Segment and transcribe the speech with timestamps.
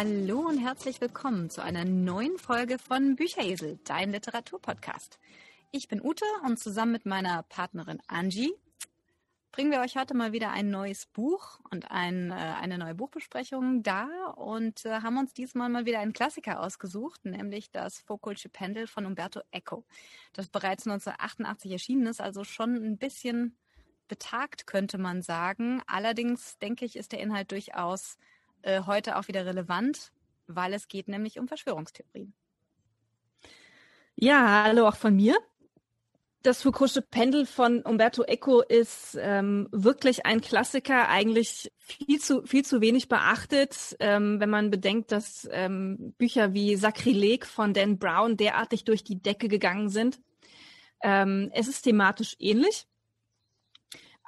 [0.00, 5.18] Hallo und herzlich willkommen zu einer neuen Folge von Bücheresel, dein Literaturpodcast.
[5.72, 8.54] Ich bin Ute und zusammen mit meiner Partnerin Angie
[9.50, 13.82] bringen wir euch heute mal wieder ein neues Buch und ein, äh, eine neue Buchbesprechung
[13.82, 18.86] da und äh, haben uns diesmal mal wieder einen Klassiker ausgesucht, nämlich das Foucault'sche Pendel
[18.86, 19.84] von Umberto Eco,
[20.32, 23.56] das bereits 1988 erschienen ist, also schon ein bisschen
[24.06, 25.82] betagt, könnte man sagen.
[25.88, 28.16] Allerdings denke ich, ist der Inhalt durchaus
[28.62, 30.12] äh, heute auch wieder relevant,
[30.46, 32.32] weil es geht nämlich um Verschwörungstheorien.
[34.14, 35.36] Ja, hallo auch von mir.
[36.42, 42.64] Das Foucault'sche Pendel von Umberto Eco ist ähm, wirklich ein Klassiker, eigentlich viel zu, viel
[42.64, 48.36] zu wenig beachtet, ähm, wenn man bedenkt, dass ähm, Bücher wie Sakrileg von Dan Brown
[48.36, 50.20] derartig durch die Decke gegangen sind.
[51.02, 52.86] Ähm, es ist thematisch ähnlich,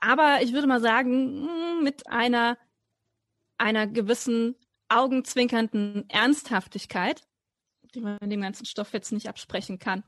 [0.00, 2.58] aber ich würde mal sagen, hm, mit einer,
[3.60, 4.56] einer gewissen
[4.88, 7.22] augenzwinkernden Ernsthaftigkeit,
[7.94, 10.02] die man dem ganzen Stoff jetzt nicht absprechen kann.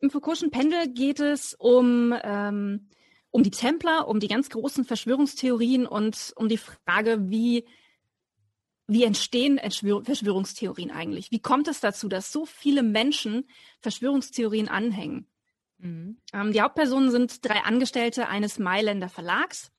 [0.00, 2.88] Im Foucault'schen Pendel geht es um, ähm,
[3.30, 7.66] um die Templer, um die ganz großen Verschwörungstheorien und um die Frage, wie,
[8.88, 11.30] wie entstehen Verschwörungstheorien eigentlich?
[11.30, 13.48] Wie kommt es dazu, dass so viele Menschen
[13.80, 15.28] Verschwörungstheorien anhängen?
[15.78, 16.18] Mhm.
[16.32, 19.70] Ähm, die Hauptpersonen sind drei Angestellte eines Mailänder Verlags.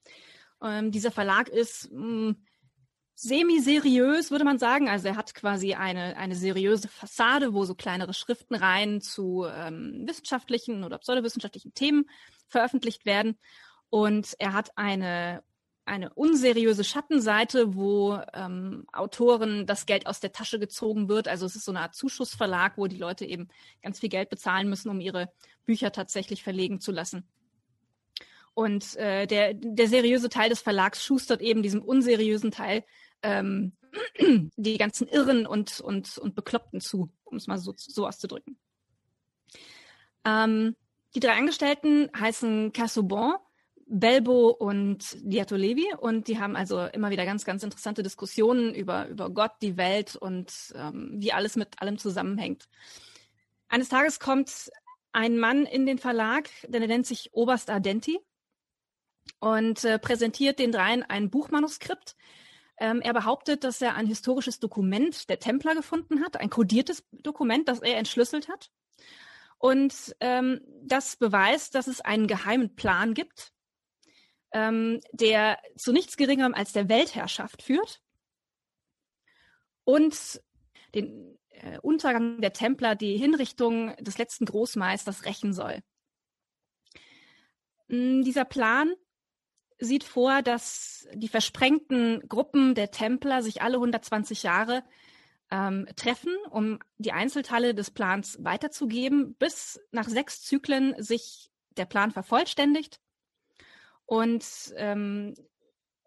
[0.61, 2.45] Ähm, dieser Verlag ist mh, hm,
[3.15, 4.89] semi-seriös, würde man sagen.
[4.89, 10.83] Also er hat quasi eine, eine seriöse Fassade, wo so kleinere Schriftenreihen zu ähm, wissenschaftlichen
[10.83, 12.05] oder pseudowissenschaftlichen Themen
[12.47, 13.37] veröffentlicht werden.
[13.89, 15.43] Und er hat eine,
[15.85, 21.27] eine unseriöse Schattenseite, wo ähm, Autoren das Geld aus der Tasche gezogen wird.
[21.27, 23.49] Also es ist so eine Art Zuschussverlag, wo die Leute eben
[23.83, 25.31] ganz viel Geld bezahlen müssen, um ihre
[25.65, 27.27] Bücher tatsächlich verlegen zu lassen.
[28.55, 32.83] Und äh, der, der seriöse Teil des Verlags schustert eben diesem unseriösen Teil
[33.23, 33.73] ähm,
[34.55, 38.57] die ganzen Irren und, und, und Bekloppten zu, um es mal so, so auszudrücken.
[40.25, 40.75] Ähm,
[41.15, 43.35] die drei Angestellten heißen Cassobon,
[43.85, 49.29] Belbo und Diatolevi und die haben also immer wieder ganz, ganz interessante Diskussionen über, über
[49.29, 52.67] Gott, die Welt und ähm, wie alles mit allem zusammenhängt.
[53.67, 54.71] Eines Tages kommt
[55.11, 58.19] ein Mann in den Verlag, der nennt sich Oberst Ardenti
[59.39, 62.15] und äh, präsentiert den dreien ein Buchmanuskript,
[62.83, 67.69] ähm, er behauptet, dass er ein historisches Dokument der Templer gefunden hat, ein kodiertes Dokument,
[67.69, 68.71] das er entschlüsselt hat.
[69.57, 73.53] Und ähm, das beweist, dass es einen geheimen Plan gibt,
[74.51, 78.01] ähm, der zu nichts Geringerem als der Weltherrschaft führt
[79.85, 80.41] und
[80.93, 85.79] den äh, Untergang der Templer, die Hinrichtung des letzten Großmeisters rächen soll.
[87.87, 88.93] Hm, dieser Plan
[89.83, 94.83] sieht vor, dass die versprengten Gruppen der Templer sich alle 120 Jahre
[95.51, 102.11] ähm, treffen, um die Einzelteile des Plans weiterzugeben, bis nach sechs Zyklen sich der Plan
[102.11, 102.99] vervollständigt
[104.05, 104.45] und
[104.77, 105.35] ähm,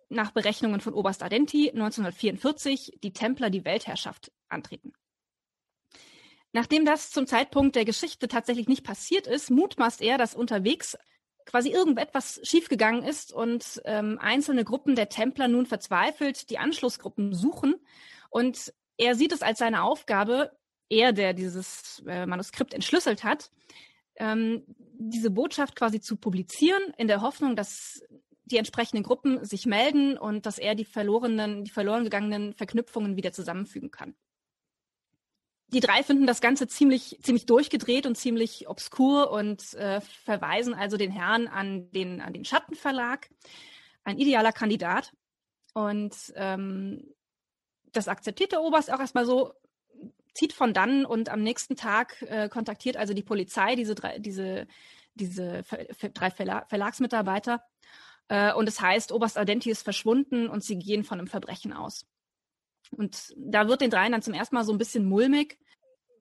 [0.09, 4.93] nach Berechnungen von Oberst Ardenti 1944 die Templer die Weltherrschaft antreten.
[6.53, 10.97] Nachdem das zum Zeitpunkt der Geschichte tatsächlich nicht passiert ist, mutmaßt er, dass unterwegs
[11.47, 17.77] quasi irgendetwas schiefgegangen ist und ähm, einzelne Gruppen der Templer nun verzweifelt die Anschlussgruppen suchen.
[18.29, 20.53] Und er sieht es als seine Aufgabe,
[20.91, 23.51] er, der dieses äh, Manuskript entschlüsselt hat,
[24.17, 24.65] ähm,
[24.99, 28.03] diese Botschaft quasi zu publizieren, in der Hoffnung, dass
[28.45, 33.33] die entsprechenden Gruppen sich melden und dass er die verlorenen, die verloren gegangenen Verknüpfungen wieder
[33.33, 34.15] zusammenfügen kann
[35.69, 40.97] die drei finden das Ganze ziemlich, ziemlich durchgedreht und ziemlich obskur und äh, verweisen also
[40.97, 43.29] den Herrn an den, an den Schattenverlag.
[44.05, 45.13] Ein idealer Kandidat.
[45.75, 47.13] Und ähm,
[47.93, 49.53] das akzeptiert der Oberst auch erstmal so,
[50.35, 54.69] zieht von dann und am nächsten Tag äh, kontaktiert also die Polizei diese drei, diese,
[55.15, 57.65] diese Ver drei Verla Verlagsmitarbeiter.
[58.29, 62.07] Äh, und es heißt, Oberst Ardenti ist verschwunden und sie gehen von einem Verbrechen aus.
[62.93, 65.59] Und da wird den dreien dann zum ersten Mal so ein bisschen mulmig,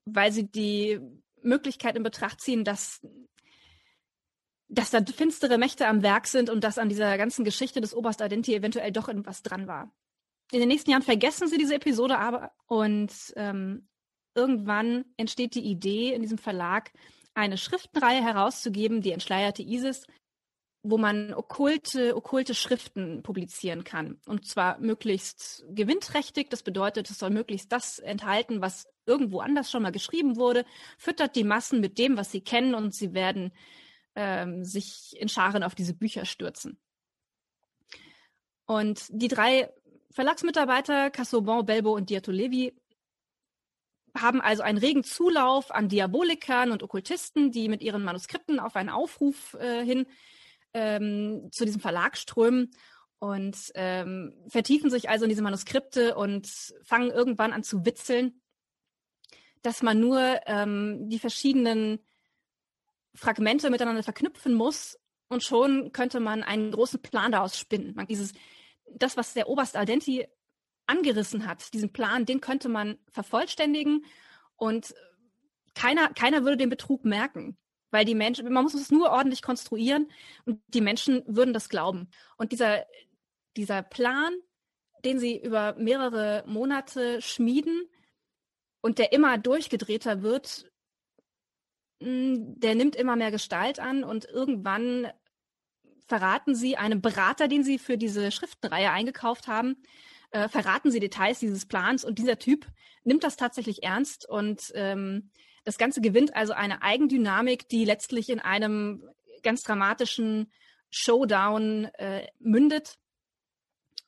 [0.05, 0.99] weil sie die
[1.41, 3.01] Möglichkeit in Betracht ziehen, dass,
[4.67, 8.21] dass da finstere Mächte am Werk sind und dass an dieser ganzen Geschichte des Oberst
[8.21, 9.93] Adenti eventuell doch irgendwas dran war.
[10.51, 13.87] In den nächsten Jahren vergessen sie diese Episode aber und ähm,
[14.35, 16.91] irgendwann entsteht die Idee in diesem Verlag,
[17.33, 20.05] eine Schriftenreihe herauszugeben, die entschleierte Isis,
[20.87, 24.19] wo man okkulte, okkulte Schriften publizieren kann.
[24.27, 26.49] Und zwar möglichst gewinnträchtig.
[26.51, 30.63] Das bedeutet, es soll möglichst das enthalten, was irgendwo anders schon mal geschrieben wurde,
[30.97, 33.51] füttert die Massen mit dem, was sie kennen und sie werden
[34.15, 36.79] ähm, sich in Scharen auf diese Bücher stürzen.
[38.65, 39.71] Und die drei
[40.11, 42.73] Verlagsmitarbeiter Casaubon, Belbo und Diatolevi
[44.15, 48.89] haben also einen regen Zulauf an Diabolikern und Okkultisten, die mit ihren Manuskripten auf einen
[48.89, 50.05] Aufruf äh, hin
[50.75, 52.71] ähm, zu diesem Verlag strömen
[53.17, 56.47] und ähm, vertiefen sich also in diese Manuskripte und
[56.83, 58.41] fangen irgendwann an zu witzeln,
[59.61, 61.99] dass man nur ähm, die verschiedenen
[63.15, 64.99] Fragmente miteinander verknüpfen muss
[65.29, 67.95] und schon könnte man einen großen Plan daraus spinnen.
[67.95, 68.33] Man, dieses,
[68.91, 70.27] das, was der Oberst Aldenti
[70.85, 74.05] angerissen hat, diesen Plan, den könnte man vervollständigen
[74.57, 74.93] und
[75.73, 77.57] keiner, keiner würde den Betrug merken.
[77.91, 80.09] Weil die Menschen, man muss es nur ordentlich konstruieren
[80.45, 82.09] und die Menschen würden das glauben.
[82.37, 82.85] Und dieser,
[83.55, 84.33] dieser Plan,
[85.05, 87.87] den sie über mehrere Monate schmieden
[88.81, 90.71] und der immer durchgedrehter wird,
[92.01, 95.11] hm, der nimmt immer mehr Gestalt an und irgendwann
[96.07, 99.77] verraten sie einem Berater, den sie für diese Schriftenreihe eingekauft haben,
[100.31, 102.67] äh, verraten sie Details dieses Plans und dieser Typ
[103.03, 105.31] nimmt das tatsächlich ernst und ähm,
[105.65, 109.03] das Ganze gewinnt also eine Eigendynamik, die letztlich in einem
[109.43, 110.51] ganz dramatischen
[110.89, 112.97] Showdown äh, mündet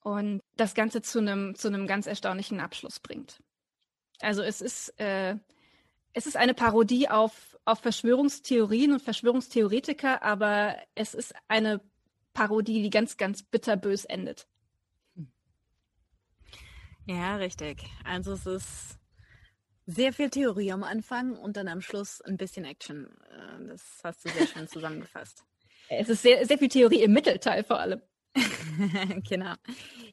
[0.02, 3.42] und das Ganze zu einem zu ganz erstaunlichen Abschluss bringt.
[4.22, 5.36] Also es ist äh,
[6.14, 11.82] es ist eine Parodie auf auf Verschwörungstheorien und Verschwörungstheoretiker, aber es ist eine
[12.34, 14.48] Parodie, die ganz ganz bitterbös endet.
[17.06, 17.84] Ja, richtig.
[18.04, 18.97] Also es ist
[19.88, 23.08] sehr viel Theorie am Anfang und dann am Schluss ein bisschen Action.
[23.32, 25.44] Äh, das hast du sehr schön zusammengefasst.
[25.90, 28.02] Es ist sehr, sehr viel Theorie im Mittelteil vor allem.
[29.28, 29.54] genau.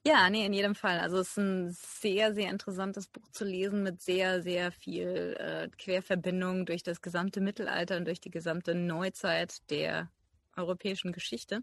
[0.06, 1.00] Ja, nee, in jedem Fall.
[1.00, 5.69] Also es ist ein sehr, sehr interessantes Buch zu lesen mit sehr, sehr viel äh,
[5.77, 10.11] Querverbindung durch das gesamte Mittelalter und durch die gesamte Neuzeit der
[10.56, 11.62] europäischen Geschichte.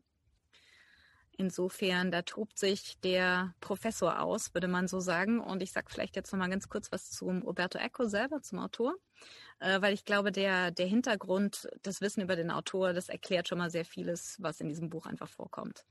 [1.38, 5.40] Insofern, da tobt sich der Professor aus, würde man so sagen.
[5.40, 8.60] Und ich sage vielleicht jetzt noch mal ganz kurz was zum Roberto Eco selber, zum
[8.60, 8.96] Autor,
[9.60, 13.58] äh, weil ich glaube, der, der Hintergrund, das Wissen über den Autor, das erklärt schon
[13.58, 15.86] mal sehr vieles, was in diesem Buch einfach vorkommt.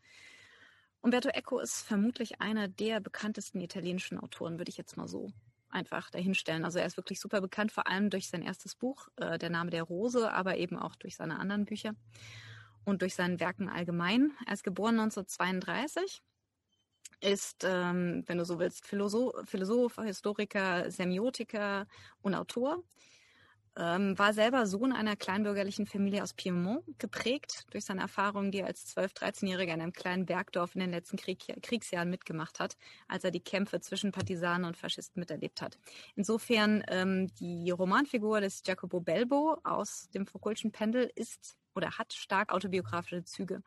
[1.01, 5.33] Umberto Eco ist vermutlich einer der bekanntesten italienischen Autoren, würde ich jetzt mal so
[5.71, 6.65] einfach dahinstellen.
[6.65, 9.71] Also er ist wirklich super bekannt, vor allem durch sein erstes Buch, äh, Der Name
[9.71, 11.95] der Rose, aber eben auch durch seine anderen Bücher
[12.85, 14.33] und durch seinen Werken allgemein.
[14.47, 16.23] Er ist geboren 1932,
[17.21, 21.87] ist, ähm, wenn du so willst, Philosoph, Philosoph, Historiker, Semiotiker
[22.23, 22.83] und Autor.
[23.77, 28.67] Ähm, war selber Sohn einer kleinbürgerlichen Familie aus Piemont, geprägt durch seine Erfahrungen, die er
[28.67, 33.23] als 12-, 13-Jähriger in einem kleinen Bergdorf in den letzten Krieg, Kriegsjahren mitgemacht hat, als
[33.23, 35.79] er die Kämpfe zwischen Partisanen und Faschisten miterlebt hat.
[36.17, 42.53] Insofern ähm, die Romanfigur des Jacopo Belbo aus dem Foucault'schen Pendel ist oder hat stark
[42.53, 43.63] autobiografische Züge.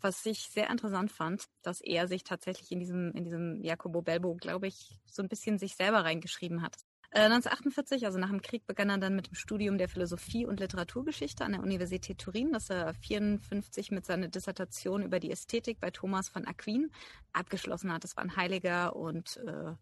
[0.00, 4.36] Was ich sehr interessant fand, dass er sich tatsächlich in diesem, in diesem Jacobo Belbo,
[4.36, 6.76] glaube ich, so ein bisschen sich selber reingeschrieben hat.
[7.10, 10.60] 1948, äh, also nach dem Krieg, begann er dann mit dem Studium der Philosophie und
[10.60, 15.90] Literaturgeschichte an der Universität Turin, das er 54 mit seiner Dissertation über die Ästhetik bei
[15.90, 16.90] Thomas von Aquin
[17.32, 18.04] abgeschlossen hat.
[18.04, 19.74] Das war ein Heiliger und äh,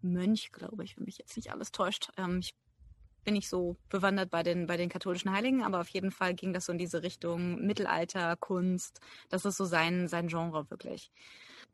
[0.00, 2.10] Mönch, glaube ich, wenn mich jetzt nicht alles täuscht.
[2.16, 2.54] Ähm, ich
[3.24, 6.52] bin ich so bewandert bei den, bei den katholischen Heiligen, aber auf jeden Fall ging
[6.52, 9.00] das so in diese Richtung Mittelalter, Kunst.
[9.28, 11.10] Das ist so sein, sein Genre wirklich.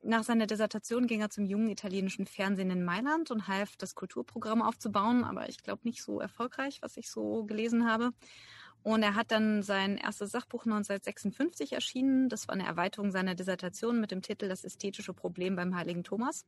[0.02, 4.62] Nach seiner Dissertation ging er zum jungen italienischen Fernsehen in Mailand und half, das Kulturprogramm
[4.62, 8.12] aufzubauen, aber ich glaube nicht so erfolgreich, was ich so gelesen habe.
[8.82, 12.28] Und er hat dann sein erstes Sachbuch 1956 erschienen.
[12.28, 16.46] Das war eine Erweiterung seiner Dissertation mit dem Titel Das ästhetische Problem beim heiligen Thomas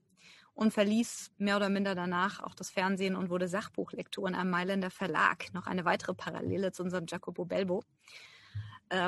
[0.55, 4.91] und verließ mehr oder minder danach auch das Fernsehen und wurde Sachbuchlektor in einem Mailänder
[4.91, 5.53] Verlag.
[5.53, 7.83] Noch eine weitere Parallele zu unserem Jacopo Belbo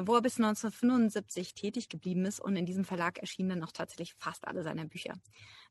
[0.07, 4.15] wo er bis 1975 tätig geblieben ist und in diesem Verlag erschienen dann auch tatsächlich
[4.15, 5.15] fast alle seine Bücher.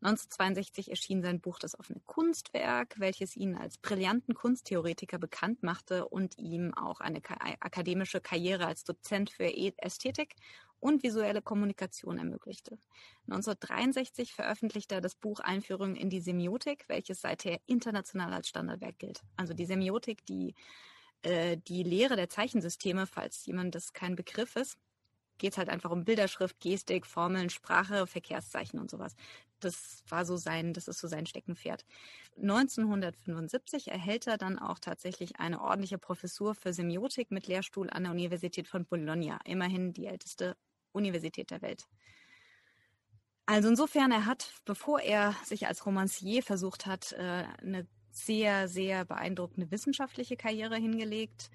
[0.02, 6.38] 1962 erschien sein Buch Das offene Kunstwerk, welches ihn als brillanten Kunsttheoretiker bekannt machte und
[6.38, 7.22] ihm auch eine
[7.60, 10.36] akademische Karriere als Dozent für e-, Ästhetik
[10.80, 12.78] und visuelle Kommunikation ermöglichte.
[13.28, 19.22] 1963 veröffentlichte er das Buch Einführung in die Semiotik, welches seither international als Standardwerk gilt.
[19.38, 20.54] Also die Semiotik, die
[21.24, 24.78] äh, die Lehre der Zeichensysteme, falls jemand das kein Begriff ist,
[25.38, 29.16] geht es halt einfach um Bilderschrift, Gestik, Formeln, Sprache, Verkehrszeichen und sowas.
[29.60, 31.86] Das war so sein, das ist so sein Steckenpferd.
[32.38, 38.12] 1975 erhält er dann auch tatsächlich eine ordentliche Professur für Semiotik mit Lehrstuhl an der
[38.12, 40.56] Universität von Bologna, immerhin die älteste
[40.92, 41.88] Universität der Welt.
[43.46, 49.06] Also insofern, er hat, bevor er sich als Romancier versucht hat, äh, eine sehr, sehr
[49.06, 51.50] beeindruckende wissenschaftliche Karriere hingelegt,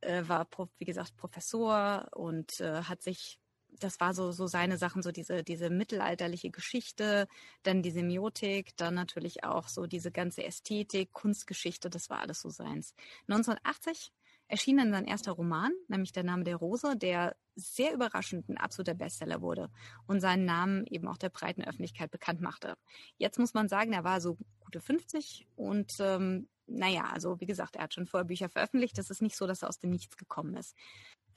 [0.00, 0.46] äh, war,
[0.78, 3.38] wie gesagt, Professor und äh, hat sich
[3.80, 7.28] das war so, so seine Sachen, so diese, diese mittelalterliche Geschichte,
[7.62, 12.50] dann die Semiotik, dann natürlich auch so diese ganze Ästhetik, Kunstgeschichte, das war alles so
[12.50, 12.94] seins.
[13.28, 14.12] 1980
[14.48, 18.94] erschien dann sein erster Roman, nämlich Der Name der Rose, der sehr überraschend ein absoluter
[18.94, 19.70] Bestseller wurde
[20.06, 22.76] und seinen Namen eben auch der breiten Öffentlichkeit bekannt machte.
[23.16, 27.76] Jetzt muss man sagen, er war so gute 50 und ähm, naja, also wie gesagt,
[27.76, 28.98] er hat schon vorher Bücher veröffentlicht.
[28.98, 30.74] Das ist nicht so, dass er aus dem Nichts gekommen ist.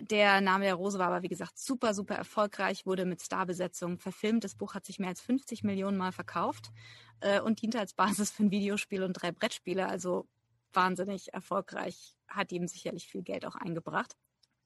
[0.01, 4.43] Der Name der Rose war aber, wie gesagt, super, super erfolgreich, wurde mit Starbesetzung verfilmt.
[4.43, 6.71] Das Buch hat sich mehr als 50 Millionen Mal verkauft
[7.19, 9.87] äh, und diente als Basis für ein Videospiel und drei Brettspiele.
[9.87, 10.27] Also
[10.73, 14.15] wahnsinnig erfolgreich, hat ihm sicherlich viel Geld auch eingebracht.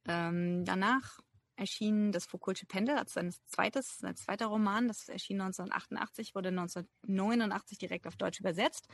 [0.07, 1.19] Ähm, danach
[1.55, 4.87] erschien das Foucault'sche Pendel als sein zweites, sein zweiter Roman.
[4.87, 8.87] Das erschien 1988, wurde 1989 direkt auf Deutsch übersetzt.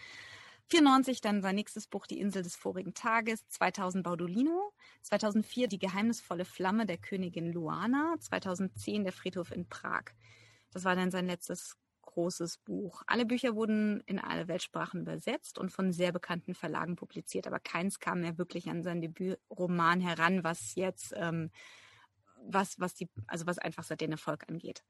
[0.69, 6.45] 94 dann sein nächstes Buch Die Insel des vorigen Tages, 2000 Baudolino, 2004 Die geheimnisvolle
[6.45, 10.11] Flamme der Königin Luana, 2010 Der Friedhof in Prag.
[10.71, 13.03] Das war dann sein letztes großes Buch.
[13.07, 17.99] Alle Bücher wurden in alle Weltsprachen übersetzt und von sehr bekannten Verlagen publiziert, aber keins
[17.99, 21.49] kam mehr wirklich an sein Debütroman heran, was jetzt ähm,
[22.47, 24.83] was was die also was einfach seit den Erfolg angeht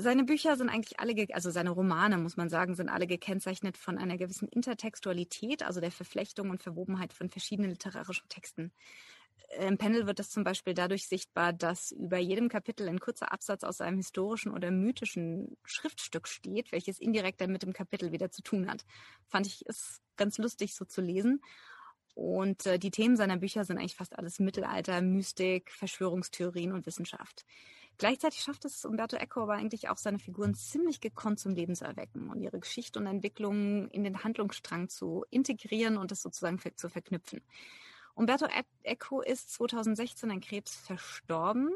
[0.00, 3.98] seine Bücher sind eigentlich alle, also seine Romane, muss man sagen, sind alle gekennzeichnet von
[3.98, 8.72] einer gewissen Intertextualität, also der Verflechtung und Verwobenheit von verschiedenen literarischen Texten.
[9.58, 13.64] Im Panel wird das zum Beispiel dadurch sichtbar, dass über jedem Kapitel ein kurzer Absatz
[13.64, 18.42] aus einem historischen oder mythischen Schriftstück steht, welches indirekt dann mit dem Kapitel wieder zu
[18.42, 18.84] tun hat.
[19.26, 21.40] Fand ich es ganz lustig so zu lesen.
[22.18, 27.46] Und äh, die Themen seiner Bücher sind eigentlich fast alles Mittelalter, Mystik, Verschwörungstheorien und Wissenschaft.
[27.96, 31.84] Gleichzeitig schafft es Umberto Eco aber eigentlich auch seine Figuren ziemlich gekonnt zum Leben zu
[31.84, 36.88] erwecken und ihre Geschichte und Entwicklung in den Handlungsstrang zu integrieren und es sozusagen zu
[36.88, 37.40] verknüpfen.
[38.16, 38.48] Umberto
[38.82, 41.70] Eco ist 2016 an Krebs verstorben.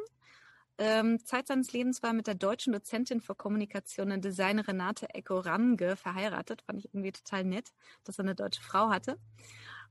[0.76, 5.06] Ähm, Zeit seines Lebens war er mit der deutschen Dozentin für Kommunikation und Design Renate
[5.14, 6.62] Eco Ramge verheiratet.
[6.62, 7.72] Fand ich irgendwie total nett,
[8.02, 9.18] dass er eine deutsche Frau hatte.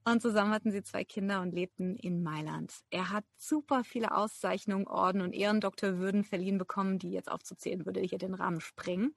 [0.03, 2.74] Und zusammen hatten sie zwei Kinder und lebten in Mailand.
[2.89, 8.17] Er hat super viele Auszeichnungen, Orden und Ehrendoktorwürden verliehen bekommen, die jetzt aufzuzählen würde hier
[8.17, 9.13] den Rahmen sprengen.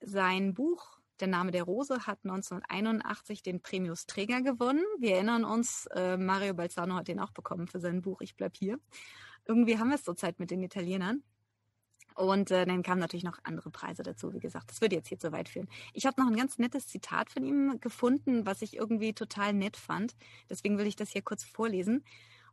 [0.00, 4.84] Sein Buch der Name der Rose hat 1981 den Premius Träger gewonnen.
[4.98, 8.56] Wir erinnern uns, äh, Mario Balzano hat den auch bekommen für sein Buch Ich bleib
[8.56, 8.80] hier.
[9.46, 11.22] Irgendwie haben wir es zurzeit mit den Italienern.
[12.14, 14.70] Und äh, dann kamen natürlich noch andere Preise dazu, wie gesagt.
[14.70, 15.68] Das würde jetzt hier zu weit führen.
[15.92, 19.76] Ich habe noch ein ganz nettes Zitat von ihm gefunden, was ich irgendwie total nett
[19.76, 20.14] fand.
[20.48, 22.04] Deswegen will ich das hier kurz vorlesen.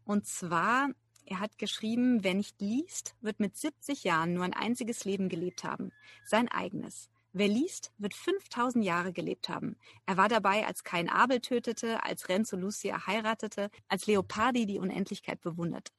[0.03, 0.89] Und zwar,
[1.25, 5.63] er hat geschrieben, wer nicht liest, wird mit 70 Jahren nur ein einziges Leben gelebt
[5.63, 5.91] haben.
[6.25, 7.11] Sein eigenes.
[7.33, 9.77] Wer liest, wird 5000 Jahre gelebt haben.
[10.05, 15.39] Er war dabei, als Kain Abel tötete, als Renzo Lucia heiratete, als Leopardi die Unendlichkeit
[15.39, 15.93] bewundert.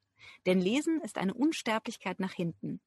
[0.47, 2.81] Denn Lesen ist eine Unsterblichkeit nach hinten.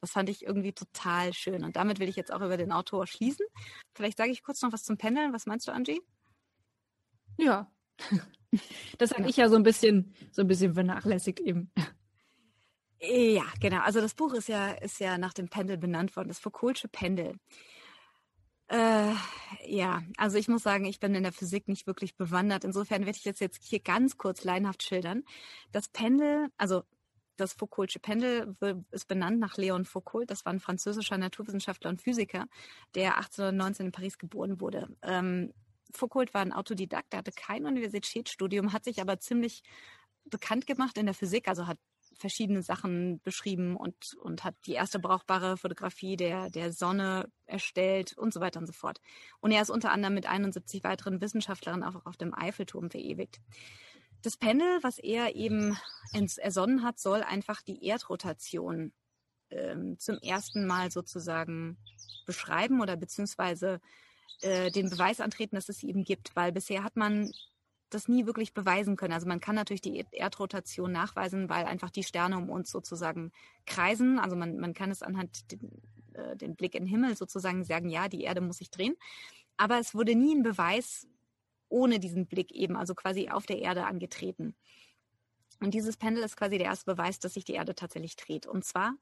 [0.00, 1.64] Das fand ich irgendwie total schön.
[1.64, 3.46] Und damit will ich jetzt auch über den Autor schließen.
[3.94, 5.32] Vielleicht sage ich kurz noch was zum Pendeln.
[5.32, 6.00] Was meinst du, Angie?
[7.36, 7.70] Ja.
[8.98, 9.28] Das habe genau.
[9.28, 11.70] ich ja so ein bisschen, so ein bisschen vernachlässigt eben.
[13.00, 13.80] Ja, genau.
[13.80, 17.34] Also das Buch ist ja, ist ja nach dem Pendel benannt worden, das Foucault'sche Pendel.
[18.68, 19.12] Äh,
[19.66, 22.64] ja, also ich muss sagen, ich bin in der Physik nicht wirklich bewandert.
[22.64, 25.24] Insofern werde ich das jetzt hier ganz kurz leinhaft schildern.
[25.72, 26.84] Das Pendel, also
[27.38, 28.56] das Foucault'sche Pendel
[28.90, 30.30] ist benannt nach Leon Foucault.
[30.30, 32.46] Das war ein französischer Naturwissenschaftler und Physiker,
[32.94, 34.88] der 1819 in Paris geboren wurde.
[35.02, 35.52] Ähm,
[35.92, 39.62] Foucault war ein Autodidakt, der hatte kein Universitätsstudium, hat sich aber ziemlich
[40.24, 41.78] bekannt gemacht in der Physik, also hat
[42.18, 48.34] verschiedene Sachen beschrieben und, und hat die erste brauchbare Fotografie der, der Sonne erstellt und
[48.34, 49.00] so weiter und so fort.
[49.40, 53.40] Und er ist unter anderem mit 71 weiteren Wissenschaftlern auch auf dem Eiffelturm verewigt.
[54.22, 55.76] Das Pendel, was er eben
[56.12, 58.92] ersonnen hat, soll einfach die Erdrotation
[59.50, 61.78] ähm, zum ersten Mal sozusagen
[62.26, 63.80] beschreiben oder beziehungsweise
[64.42, 67.30] äh, den Beweis antreten, dass es sie eben gibt, weil bisher hat man
[67.90, 69.14] das nie wirklich beweisen können.
[69.14, 73.32] Also man kann natürlich die Erdrotation nachweisen, weil einfach die Sterne um uns sozusagen
[73.66, 74.18] kreisen.
[74.18, 75.82] Also man, man kann es anhand den,
[76.12, 78.96] äh, den Blick in den Himmel sozusagen sagen, ja, die Erde muss sich drehen.
[79.56, 81.06] Aber es wurde nie ein Beweis
[81.68, 84.54] ohne diesen Blick eben, also quasi auf der Erde angetreten.
[85.60, 88.46] Und dieses Pendel ist quasi der erste Beweis, dass sich die Erde tatsächlich dreht.
[88.46, 88.94] Und zwar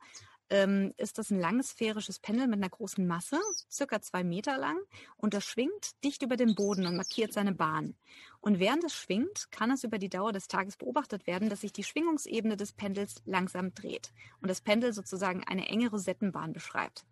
[0.49, 3.39] ähm, ist das ein langes sphärisches Pendel mit einer großen Masse,
[3.71, 4.79] circa zwei Meter lang,
[5.17, 7.95] und das schwingt dicht über den Boden und markiert seine Bahn.
[8.41, 11.73] Und während es schwingt, kann es über die Dauer des Tages beobachtet werden, dass sich
[11.73, 17.05] die Schwingungsebene des Pendels langsam dreht und das Pendel sozusagen eine enge Rosettenbahn beschreibt.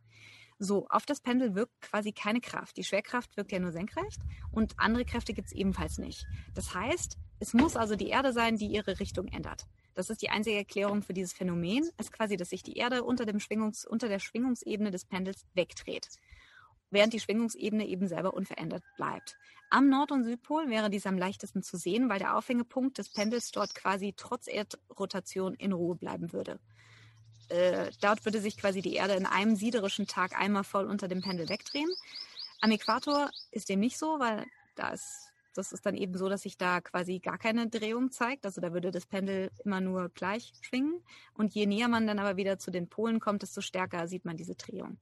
[0.65, 2.79] So, auf das Pendel wirkt quasi keine Kraft.
[2.79, 6.27] Die Schwerkraft wirkt ja nur senkrecht und andere Kräfte gibt es ebenfalls nicht.
[6.55, 9.67] Das heißt, es muss also die Erde sein, die ihre Richtung ändert.
[9.93, 13.27] Das ist die einzige Erklärung für dieses Phänomen, ist quasi, dass sich die Erde unter,
[13.27, 16.09] dem Schwingungs, unter der Schwingungsebene des Pendels wegdreht,
[16.91, 19.37] während die Schwingungsebene eben selber unverändert bleibt.
[19.69, 23.51] Am Nord- und Südpol wäre dies am leichtesten zu sehen, weil der Aufhängepunkt des Pendels
[23.51, 26.59] dort quasi trotz Erdrotation in Ruhe bleiben würde.
[27.51, 31.23] Äh, dort würde sich quasi die Erde in einem siderischen Tag einmal voll unter dem
[31.23, 31.91] Pendel wegdrehen.
[32.61, 35.25] Am Äquator ist dem nicht so, weil da ist
[35.55, 38.45] das ist dann eben so, dass sich da quasi gar keine Drehung zeigt.
[38.45, 41.01] Also da würde das Pendel immer nur gleich schwingen.
[41.33, 44.37] Und je näher man dann aber wieder zu den Polen kommt, desto stärker sieht man
[44.37, 44.99] diese Drehung.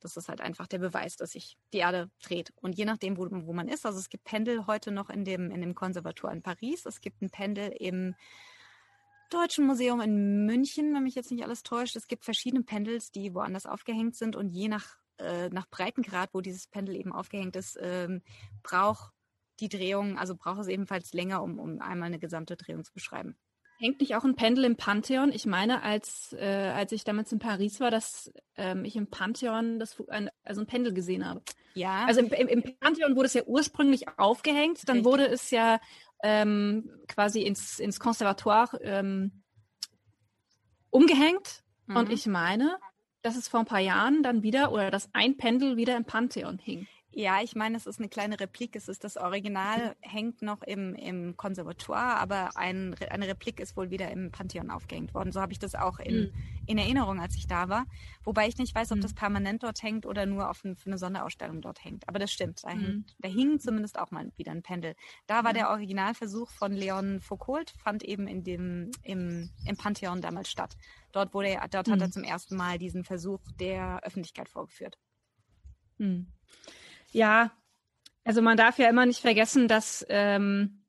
[0.00, 2.52] Das ist halt einfach der Beweis, dass sich die Erde dreht.
[2.60, 5.50] Und je nachdem, wo, wo man ist, also es gibt Pendel heute noch in dem,
[5.50, 6.86] in dem Konservatoire in Paris.
[6.86, 8.14] Es gibt ein Pendel im
[9.32, 11.96] Deutschen Museum in München, wenn mich jetzt nicht alles täuscht.
[11.96, 16.40] Es gibt verschiedene Pendels, die woanders aufgehängt sind und je nach, äh, nach Breitengrad, wo
[16.40, 18.22] dieses Pendel eben aufgehängt ist, ähm,
[18.62, 19.12] braucht
[19.60, 23.36] die Drehung, also braucht es ebenfalls länger, um, um einmal eine gesamte Drehung zu beschreiben.
[23.78, 25.32] Hängt nicht auch ein Pendel im Pantheon?
[25.32, 29.78] Ich meine, als, äh, als ich damals in Paris war, dass ähm, ich im Pantheon
[29.78, 31.42] das, ein, also ein Pendel gesehen habe.
[31.74, 32.04] Ja.
[32.06, 35.12] Also im, im, im Pantheon wurde es ja ursprünglich aufgehängt, dann Richtig.
[35.12, 35.80] wurde es ja
[36.22, 39.42] ähm, quasi ins, ins Conservatoire ähm,
[40.90, 41.62] umgehängt.
[41.86, 41.96] Mhm.
[41.96, 42.76] Und ich meine,
[43.22, 46.58] dass es vor ein paar Jahren dann wieder oder dass ein Pendel wieder im Pantheon
[46.58, 46.86] hing.
[47.14, 48.74] Ja, ich meine, es ist eine kleine Replik.
[48.74, 53.90] Es ist das Original, hängt noch im, im Konservatoire, aber ein, eine Replik ist wohl
[53.90, 55.30] wieder im Pantheon aufgehängt worden.
[55.30, 56.32] So habe ich das auch in, mhm.
[56.66, 57.84] in Erinnerung, als ich da war.
[58.24, 60.96] Wobei ich nicht weiß, ob das permanent dort hängt oder nur auf ein, für eine
[60.96, 62.08] Sonderausstellung dort hängt.
[62.08, 62.64] Aber das stimmt.
[62.64, 62.80] Da, mhm.
[62.80, 64.94] hing, da hing zumindest auch mal wieder ein Pendel.
[65.26, 65.58] Da war ja.
[65.58, 70.78] der Originalversuch von Leon Foucault, fand eben in dem, im, im Pantheon damals statt.
[71.12, 71.92] Dort, wurde er, dort mhm.
[71.92, 72.12] hat er hm.
[72.12, 74.98] zum ersten Mal diesen Versuch der Öffentlichkeit vorgeführt.
[77.12, 77.52] Ja,
[78.24, 80.84] also man darf ja immer nicht vergessen, dass, ähm,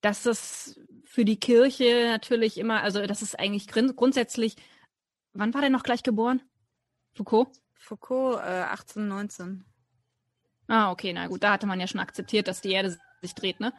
[0.00, 4.56] dass es für die Kirche natürlich immer, also das ist eigentlich grundsätzlich,
[5.32, 6.42] wann war der noch gleich geboren?
[7.14, 7.48] Foucault?
[7.74, 9.64] Foucault, äh, 1819.
[10.68, 13.60] Ah, okay, na gut, da hatte man ja schon akzeptiert, dass die Erde sich dreht,
[13.60, 13.72] ne?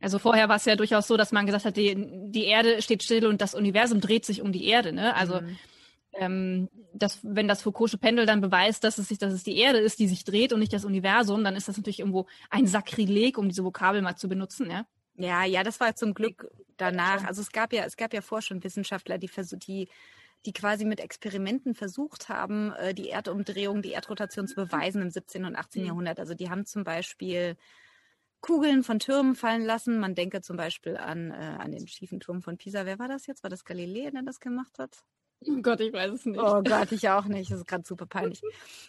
[0.00, 1.94] Also vorher war es ja durchaus so, dass man gesagt hat, die,
[2.30, 5.14] die Erde steht still und das Universum dreht sich um die Erde, ne?
[5.14, 5.56] Also mhm
[6.14, 9.78] ähm, das, wenn das Foucault'sche Pendel dann beweist, dass es sich, dass es die Erde
[9.78, 13.38] ist, die sich dreht und nicht das Universum, dann ist das natürlich irgendwo ein Sakrileg,
[13.38, 14.86] um diese Vokabel mal zu benutzen, ja.
[15.16, 17.24] Ja, ja, das war zum Glück danach.
[17.24, 19.30] Also es gab ja, es gab ja vorher schon Wissenschaftler, die
[19.66, 19.88] die,
[20.46, 25.44] die quasi mit Experimenten versucht haben, äh, die Erdumdrehung, die Erdrotation zu beweisen im 17.
[25.44, 25.82] und 18.
[25.82, 25.88] Mhm.
[25.88, 26.18] Jahrhundert.
[26.18, 27.56] Also die haben zum Beispiel
[28.40, 30.00] Kugeln von Türmen fallen lassen.
[30.00, 32.86] Man denke zum Beispiel an, äh, an den schiefen Turm von Pisa.
[32.86, 33.42] Wer war das jetzt?
[33.42, 35.04] War das Galilei, der das gemacht hat?
[35.48, 36.40] Oh Gott, ich weiß es nicht.
[36.40, 37.50] Oh Gott, ich auch nicht.
[37.50, 38.42] Das ist gerade super peinlich.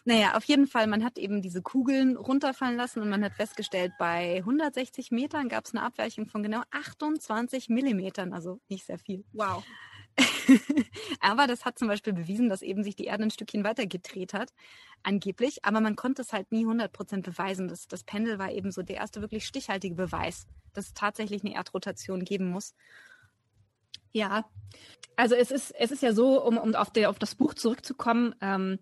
[0.05, 3.93] Naja, auf jeden Fall, man hat eben diese Kugeln runterfallen lassen und man hat festgestellt,
[3.99, 9.23] bei 160 Metern gab es eine Abweichung von genau 28 Millimetern, also nicht sehr viel.
[9.33, 9.63] Wow.
[11.19, 14.33] aber das hat zum Beispiel bewiesen, dass eben sich die Erde ein Stückchen weiter gedreht
[14.33, 14.53] hat,
[15.01, 15.65] angeblich.
[15.65, 17.67] Aber man konnte es halt nie 100% beweisen.
[17.67, 21.55] Das, das Pendel war eben so der erste wirklich stichhaltige Beweis, dass es tatsächlich eine
[21.55, 22.73] Erdrotation geben muss.
[24.13, 24.45] Ja,
[25.15, 28.35] also es ist, es ist ja so, um, um auf, der, auf das Buch zurückzukommen,
[28.41, 28.79] ähm,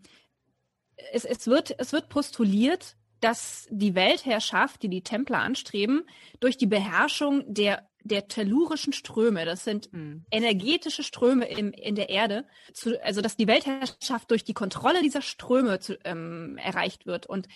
[1.12, 6.04] es, es, wird, es wird postuliert, dass die Weltherrschaft, die die Templer anstreben,
[6.40, 10.26] durch die Beherrschung der, der tellurischen Ströme, das sind mhm.
[10.32, 15.22] energetische Ströme im, in der Erde, zu, also dass die Weltherrschaft durch die Kontrolle dieser
[15.22, 17.28] Ströme zu, ähm, erreicht wird.
[17.28, 17.48] Und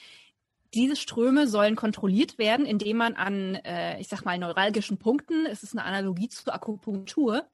[0.76, 5.64] diese Ströme sollen kontrolliert werden, indem man an, äh, ich sag mal, neuralgischen Punkten, es
[5.64, 7.48] ist eine Analogie zur Akupunktur,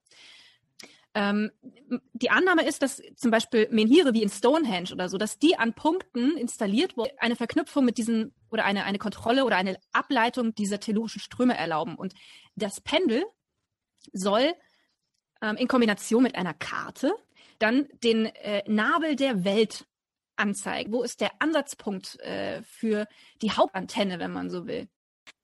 [1.14, 1.52] ähm,
[2.14, 5.74] die Annahme ist, dass zum Beispiel Menhire wie in Stonehenge oder so, dass die an
[5.74, 10.80] Punkten installiert wurden, eine Verknüpfung mit diesen oder eine, eine Kontrolle oder eine Ableitung dieser
[10.80, 11.96] tellurischen Ströme erlauben.
[11.96, 12.14] Und
[12.56, 13.26] das Pendel
[14.14, 14.54] soll
[15.42, 17.14] ähm, in Kombination mit einer Karte
[17.60, 19.86] dann den äh, Nabel der Welt
[20.42, 20.92] anzeigen.
[20.92, 23.08] Wo ist der Ansatzpunkt äh, für
[23.42, 24.88] die Hauptantenne, wenn man so will?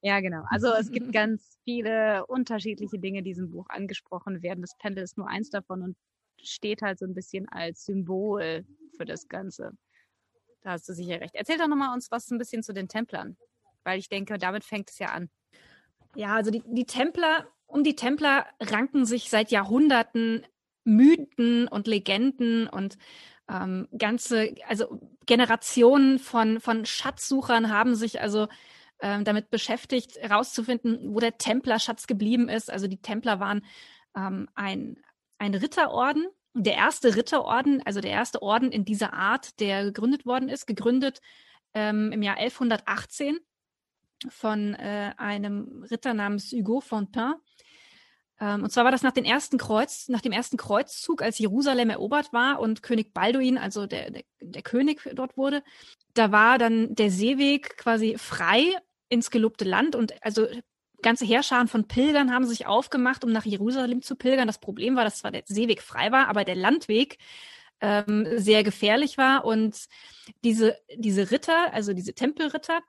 [0.02, 0.44] Ja, genau.
[0.50, 4.62] Also es gibt ganz viele unterschiedliche Dinge, die in diesem Buch angesprochen werden.
[4.62, 5.98] Das Pendel ist nur eins davon und
[6.42, 9.72] steht halt so ein bisschen als Symbol für das Ganze.
[10.62, 11.34] Da hast du sicher recht.
[11.34, 13.38] Erzähl doch nochmal uns was ein bisschen zu den Templern,
[13.84, 15.30] weil ich denke, damit fängt es ja an.
[16.16, 20.46] Ja, also die, die Templer, um die Templer ranken sich seit Jahrhunderten
[20.84, 22.98] Mythen und Legenden und
[23.50, 28.48] ähm, ganze, also Generationen von, von Schatzsuchern haben sich also
[29.00, 32.72] ähm, damit beschäftigt, herauszufinden, wo der Templerschatz geblieben ist.
[32.72, 33.64] Also die Templer waren
[34.16, 34.98] ähm, ein,
[35.38, 40.50] ein Ritterorden, der erste Ritterorden, also der erste Orden in dieser Art, der gegründet worden
[40.50, 41.22] ist, gegründet
[41.74, 43.38] ähm, im Jahr 1118
[44.30, 47.40] von äh, einem Ritter namens Hugo Fontaine.
[48.39, 51.89] Ähm, und zwar war das nach, den ersten Kreuz, nach dem ersten Kreuzzug, als Jerusalem
[51.89, 55.63] erobert war und König Balduin, also der, der, der König dort wurde.
[56.13, 58.76] Da war dann der Seeweg quasi frei
[59.10, 60.47] ins gelobte Land und also
[61.02, 64.47] ganze Heerscharen von Pilgern haben sich aufgemacht, um nach Jerusalem zu pilgern.
[64.47, 67.17] Das Problem war, dass zwar der Seeweg frei war, aber der Landweg
[67.82, 69.88] ähm, sehr gefährlich war und
[70.43, 72.82] diese, diese Ritter, also diese Tempelritter,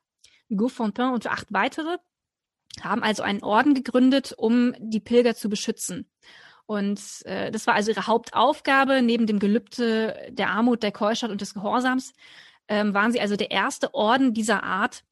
[0.49, 1.99] Gaufontin und acht weitere,
[2.83, 6.11] haben also einen Orden gegründet, um die Pilger zu beschützen.
[6.67, 11.41] Und äh, das war also ihre Hauptaufgabe, neben dem Gelübde der Armut, der Keuschheit und
[11.41, 12.13] des Gehorsams,
[12.69, 15.03] ähm, waren sie also der erste Orden dieser Art,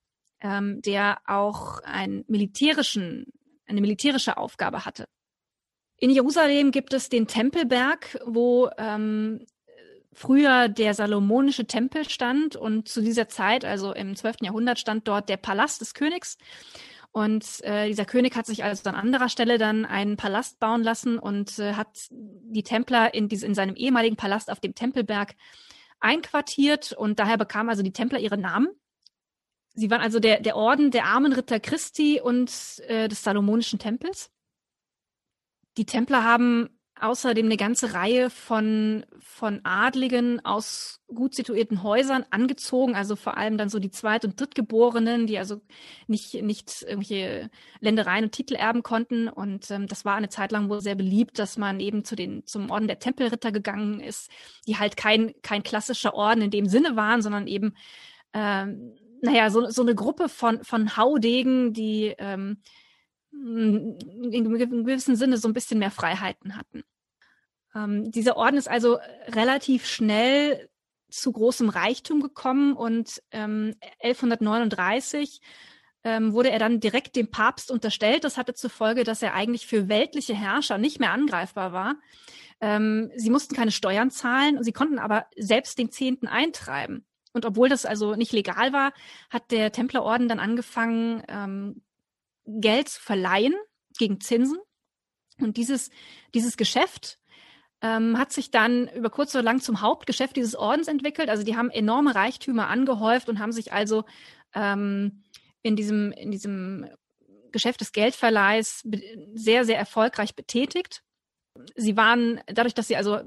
[0.43, 3.33] ähm, der auch einen militärischen,
[3.67, 5.09] eine militärische Aufgabe hatte.
[5.97, 9.47] In Jerusalem gibt es den Tempelberg, wo ähm,
[10.13, 14.37] früher der salomonische Tempel stand und zu dieser Zeit, also im 12.
[14.43, 16.37] Jahrhundert, stand dort der Palast des Königs.
[17.17, 21.19] Und äh, dieser König hat sich also an anderer Stelle dann einen Palast bauen lassen
[21.19, 25.35] und äh, hat die Templer in, diese, in seinem ehemaligen Palast auf dem Tempelberg
[25.99, 28.69] einquartiert und daher bekamen also die Templer ihre Namen.
[29.73, 32.53] Sie waren also der, der Orden der armen Ritter Christi und
[32.87, 34.31] äh, des Salomonischen Tempels.
[35.79, 42.97] Die Templer haben außerdem eine ganze Reihe von, von Adligen aus gut situierten Häusern angezogen,
[42.97, 45.61] also vor allem dann so die Zweit- und Drittgeborenen, die also
[46.07, 49.29] nicht, nicht irgendwelche Ländereien und Titel erben konnten.
[49.29, 52.47] Und ähm, das war eine Zeit lang wohl sehr beliebt, dass man eben zu den,
[52.47, 54.31] zum Orden der Tempelritter gegangen ist,
[54.67, 57.75] die halt kein, kein klassischer Orden in dem Sinne waren, sondern eben,
[58.33, 62.63] ähm, naja, so, so eine Gruppe von, von Haudegen, die ähm,
[63.45, 66.85] in einem gewissen Sinne so ein bisschen mehr Freiheiten hatten.
[67.75, 70.69] Ähm, dieser Orden ist also relativ schnell
[71.11, 75.41] zu großem Reichtum gekommen und ähm, 1139
[76.05, 78.25] ähm, wurde er dann direkt dem Papst unterstellt.
[78.25, 81.97] Das hatte zur Folge, dass er eigentlich für weltliche Herrscher nicht mehr angreifbar war.
[82.61, 87.05] Ähm, sie mussten keine Steuern zahlen, sie konnten aber selbst den Zehnten eintreiben.
[87.33, 88.93] Und obwohl das also nicht legal war,
[89.29, 91.83] hat der Templerorden dann angefangen, ähm,
[92.47, 93.55] Geld zu verleihen
[93.99, 94.59] gegen Zinsen.
[95.39, 95.91] Und dieses,
[96.35, 97.19] dieses Geschäft
[97.83, 101.29] ähm, hat sich dann über kurz oder lang zum Hauptgeschäft dieses Ordens entwickelt.
[101.29, 104.05] Also die haben enorme Reichtümer angehäuft und haben sich also
[104.55, 105.25] ähm,
[105.63, 106.87] in diesem, in diesem
[107.53, 108.83] Geschäft des Geldverleihs
[109.35, 111.03] sehr, sehr erfolgreich betätigt.
[111.75, 113.21] Sie waren, dadurch, dass sie also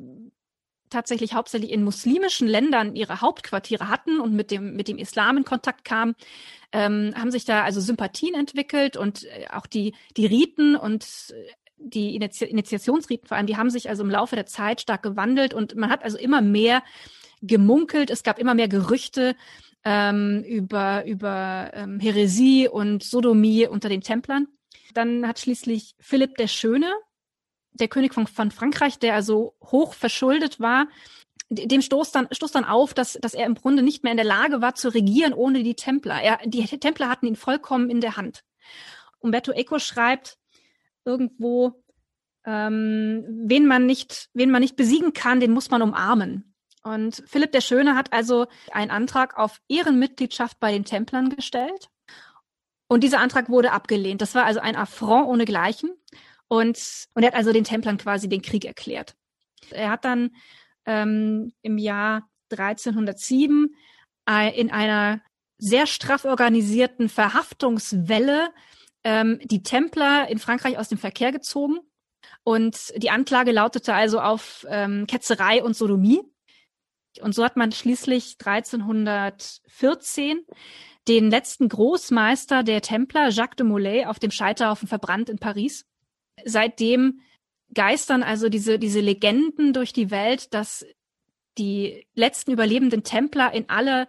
[0.90, 5.46] tatsächlich hauptsächlich in muslimischen Ländern ihre Hauptquartiere hatten und mit dem, mit dem Islam in
[5.46, 6.16] Kontakt kamen,
[6.72, 11.46] ähm, haben sich da also Sympathien entwickelt und äh, auch die, die Riten und äh,
[11.78, 15.54] die Initi Initiationsriten vor allem, die haben sich also im Laufe der Zeit stark gewandelt
[15.54, 16.84] und man hat also immer mehr
[17.42, 19.36] gemunkelt, es gab immer mehr Gerüchte
[19.86, 24.48] ähm, über, über ähm, Häresie und Sodomie unter den Templern.
[24.94, 26.92] Dann hat schließlich Philipp der Schöne,
[27.72, 30.88] der König von, von Frankreich, der also hoch verschuldet war,
[31.50, 34.26] dem stoßt dann, stoßt dann auf, dass, dass er im Grunde nicht mehr in der
[34.26, 36.22] Lage war zu regieren ohne die Templer.
[36.22, 38.44] Er, die Templer hatten ihn vollkommen in der Hand.
[39.20, 40.38] Umberto Eco schreibt
[41.06, 41.84] irgendwo,
[42.46, 46.56] ähm, wen man nicht, wen man nicht besiegen kann, den muss man umarmen.
[46.84, 51.90] Und Philipp der Schöne hat also einen Antrag auf Ehrenmitgliedschaft bei den Templern gestellt.
[52.88, 54.22] Und dieser Antrag wurde abgelehnt.
[54.22, 55.92] Das war also ein Affront ohnegleichen.
[56.50, 59.16] Und, und er hat also den Templern quasi den Krieg erklärt.
[59.70, 60.32] Er hat dann
[60.86, 63.74] ähm, im Jahr 1307
[64.28, 65.22] äh, in einer
[65.58, 68.50] sehr straff organisierten Verhaftungswelle
[69.04, 71.78] ähm, die Templer in Frankreich aus dem Verkehr gezogen.
[72.44, 76.22] Und die Anklage lautete also auf ähm, Ketzerei und Sodomie.
[77.22, 80.40] Und so hat man schließlich 1314
[81.08, 85.86] den letzten Großmeister der Templer, Jacques de Molay, auf dem Scheiterhaufen verbrannt in Paris
[86.46, 87.22] seitdem
[87.74, 90.86] geistern also diese, diese Legenden durch die Welt, dass
[91.58, 94.08] die letzten überlebenden Templer in alle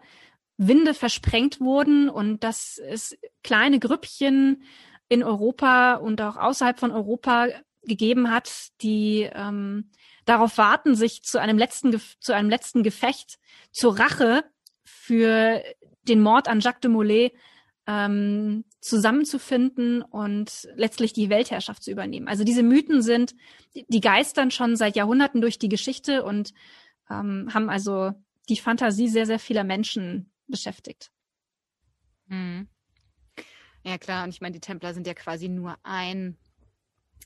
[0.56, 4.62] Winde versprengt wurden und dass es kleine Grüppchen
[5.08, 7.48] in Europa und auch außerhalb von Europa
[7.82, 9.90] gegeben hat, die ähm,
[10.26, 13.38] darauf warten, sich zu einem letzten zu einem letzten Gefecht
[13.72, 14.44] zur Rache
[14.84, 15.62] für
[16.02, 17.32] den Mord an Jacques de Molay
[17.90, 22.28] ähm, zusammenzufinden und letztlich die Weltherrschaft zu übernehmen.
[22.28, 23.34] Also diese Mythen sind,
[23.74, 26.52] die geistern schon seit Jahrhunderten durch die Geschichte und
[27.10, 28.12] ähm, haben also
[28.48, 31.10] die Fantasie sehr, sehr vieler Menschen beschäftigt.
[32.28, 32.68] Hm.
[33.82, 36.36] Ja klar, und ich meine, die Templer sind ja quasi nur ein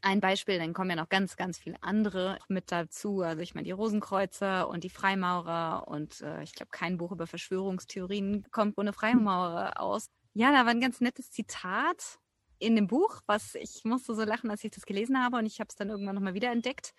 [0.02, 3.22] ein Beispiel, dann kommen ja noch ganz, ganz viele andere mit dazu.
[3.22, 7.26] Also ich meine, die Rosenkreuzer und die Freimaurer und äh, ich glaube, kein Buch über
[7.26, 10.10] Verschwörungstheorien kommt ohne Freimaurer aus.
[10.36, 12.18] Ja, da war ein ganz nettes Zitat.
[12.60, 15.60] in dem Buch, was ich musste so lachen, als ich das gelesen habe und ich
[15.60, 16.94] habe es dann irgendwann nochmal wieder entdeckt.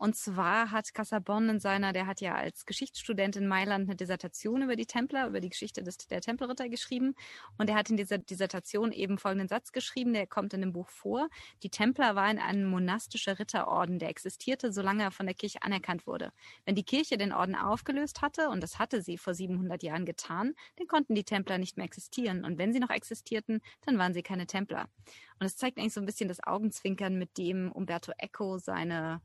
[0.00, 4.62] Und zwar hat Casabon in seiner, der hat ja als Geschichtsstudent in Mailand eine Dissertation
[4.62, 7.14] über die Templer, über die Geschichte des, der Tempelritter geschrieben.
[7.58, 10.88] Und er hat in dieser Dissertation eben folgenden Satz geschrieben, der kommt in dem Buch
[10.88, 11.28] vor.
[11.62, 16.32] Die Templer waren ein monastischer Ritterorden, der existierte, solange er von der Kirche anerkannt wurde.
[16.64, 20.54] Wenn die Kirche den Orden aufgelöst hatte, und das hatte sie vor 700 Jahren getan,
[20.76, 22.46] dann konnten die Templer nicht mehr existieren.
[22.46, 24.88] Und wenn sie noch existierten, dann waren sie keine Templer.
[25.38, 29.20] Und es zeigt eigentlich so ein bisschen das Augenzwinkern, mit dem Umberto Eco seine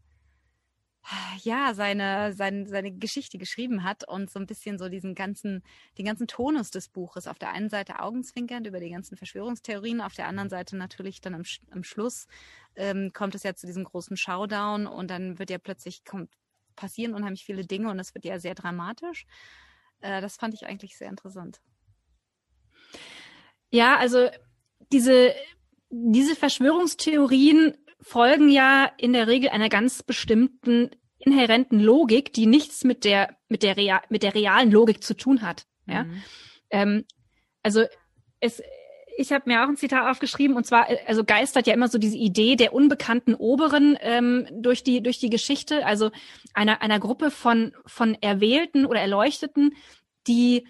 [1.44, 5.64] ja, seine, seine, seine Geschichte geschrieben hat und so ein bisschen so diesen ganzen,
[5.98, 7.28] den ganzen Tonus des Buches.
[7.28, 11.36] Auf der einen Seite augenzwinkernd über die ganzen Verschwörungstheorien, auf der anderen Seite natürlich dann
[11.36, 12.28] am, am Schluss
[12.76, 16.32] ähm, kommt es ja zu diesem großen Showdown und dann wird ja plötzlich kommt,
[16.76, 19.26] passieren unheimlich viele Dinge und es wird ja sehr dramatisch.
[20.02, 21.62] Äh, das fand ich eigentlich sehr interessant.
[23.70, 24.30] Ja, also
[24.92, 25.34] diese,
[25.90, 33.04] diese Verschwörungstheorien folgen ja in der Regel einer ganz bestimmten inhärenten Logik, die nichts mit
[33.04, 35.66] der mit der Real, mit der realen Logik zu tun hat.
[35.88, 36.24] Ja, mhm.
[36.70, 37.06] ähm,
[37.64, 37.84] also
[38.40, 38.62] es
[39.18, 42.18] ich habe mir auch ein Zitat aufgeschrieben und zwar also geistert ja immer so diese
[42.18, 46.12] Idee der unbekannten Oberen ähm, durch die durch die Geschichte, also
[46.54, 49.74] einer einer Gruppe von von Erwählten oder Erleuchteten,
[50.28, 50.68] die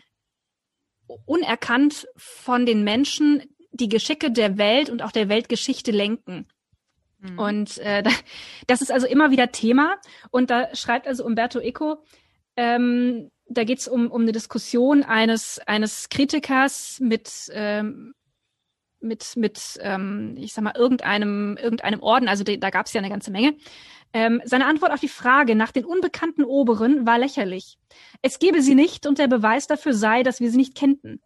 [1.26, 6.48] unerkannt von den Menschen die Geschicke der Welt und auch der Weltgeschichte lenken.
[7.32, 7.40] Mhm.
[7.40, 8.04] Und äh,
[8.68, 9.98] das ist also immer wieder Thema.
[10.32, 12.04] Und da schreibt also Umberto Eco,
[12.58, 18.14] ähm, da geht es um, um eine Diskussion eines, eines Kritikers mit, ähm,
[19.00, 23.00] mit, mit ähm, ich sag mal, irgendeinem, irgendeinem Orden, also de, da gab es ja
[23.00, 23.56] eine ganze Menge.
[24.14, 27.78] Ähm, seine Antwort auf die Frage nach den unbekannten Oberen war lächerlich.
[28.22, 31.22] Es gebe sie nicht und der Beweis dafür sei, dass wir sie nicht kennten.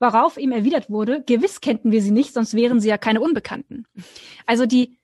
[0.00, 3.84] Worauf ihm erwidert wurde, gewiss kennten wir sie nicht, sonst wären sie ja keine Unbekannten.
[4.46, 4.98] Also die,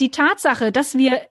[0.00, 1.22] die Tatsache, dass wir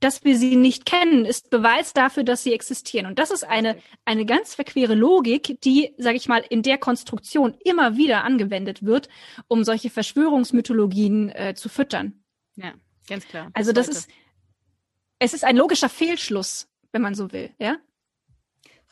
[0.00, 3.06] dass wir sie nicht kennen, ist Beweis dafür, dass sie existieren.
[3.06, 7.54] Und das ist eine, eine ganz verquere Logik, die, sage ich mal, in der Konstruktion
[7.64, 9.08] immer wieder angewendet wird,
[9.46, 12.24] um solche Verschwörungsmythologien äh, zu füttern.
[12.56, 12.72] Ja,
[13.08, 13.50] ganz klar.
[13.52, 14.10] Also das ist,
[15.18, 17.76] es ist ein logischer Fehlschluss, wenn man so will, ja?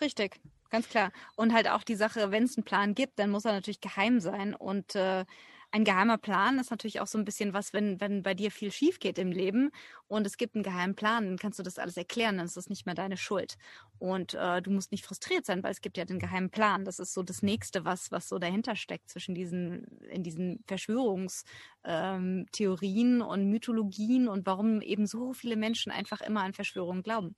[0.00, 1.10] Richtig, ganz klar.
[1.36, 4.20] Und halt auch die Sache, wenn es einen Plan gibt, dann muss er natürlich geheim
[4.20, 5.24] sein und äh,
[5.70, 8.72] ein geheimer Plan ist natürlich auch so ein bisschen was, wenn, wenn bei dir viel
[8.72, 9.70] schief geht im Leben
[10.06, 12.70] und es gibt einen geheimen Plan, dann kannst du das alles erklären, dann ist das
[12.70, 13.58] nicht mehr deine Schuld.
[13.98, 16.86] Und äh, du musst nicht frustriert sein, weil es gibt ja den geheimen Plan.
[16.86, 23.20] Das ist so das Nächste, was, was so dahinter steckt zwischen diesen, in diesen Verschwörungstheorien
[23.20, 27.36] ähm, und Mythologien und warum eben so viele Menschen einfach immer an Verschwörungen glauben.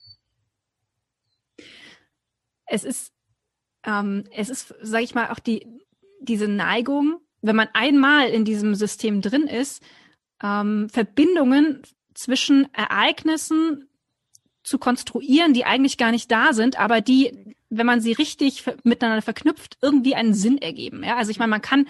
[2.66, 3.12] Es ist,
[3.82, 5.66] ähm, es ist, sag ich mal, auch die,
[6.20, 9.82] diese Neigung, wenn man einmal in diesem System drin ist,
[10.42, 11.82] ähm, Verbindungen
[12.14, 13.88] zwischen Ereignissen
[14.62, 19.22] zu konstruieren, die eigentlich gar nicht da sind, aber die, wenn man sie richtig miteinander
[19.22, 21.02] verknüpft, irgendwie einen Sinn ergeben.
[21.02, 21.16] Ja?
[21.16, 21.86] Also ich meine, man kann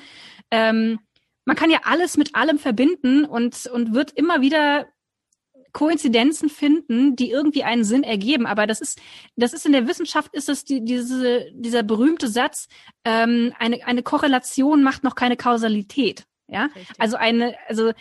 [0.50, 1.00] ähm,
[1.44, 4.86] man kann ja alles mit allem verbinden und und wird immer wieder
[5.72, 8.46] Koinzidenzen finden, die irgendwie einen Sinn ergeben.
[8.46, 9.00] Aber das ist,
[9.36, 12.68] das ist in der Wissenschaft ist es die, diese, dieser berühmte Satz,
[13.04, 16.26] ähm, eine, eine Korrelation macht noch keine Kausalität.
[16.48, 16.88] Ja, Richtig.
[16.98, 17.92] also eine, also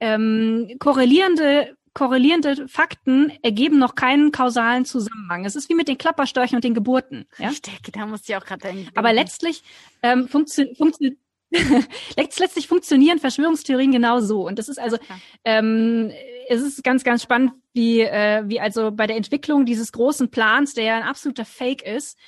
[0.00, 5.44] ähm, korrelierende korrelierende Fakten ergeben noch keinen kausalen Zusammenhang.
[5.44, 7.26] Es ist wie mit den Klapperstörchen und den Geburten.
[7.38, 7.48] Ja?
[7.48, 8.90] Richtig, da muss ich auch gerade denken.
[8.94, 9.62] Aber letztlich
[10.02, 11.10] ähm, funktioniert funktio
[12.16, 14.46] letztlich funktionieren Verschwörungstheorien genau so.
[14.46, 14.98] Und das ist also,
[15.44, 16.12] ähm,
[16.48, 20.74] es ist ganz, ganz spannend, wie, äh, wie also bei der Entwicklung dieses großen Plans,
[20.74, 22.18] der ja ein absoluter Fake ist,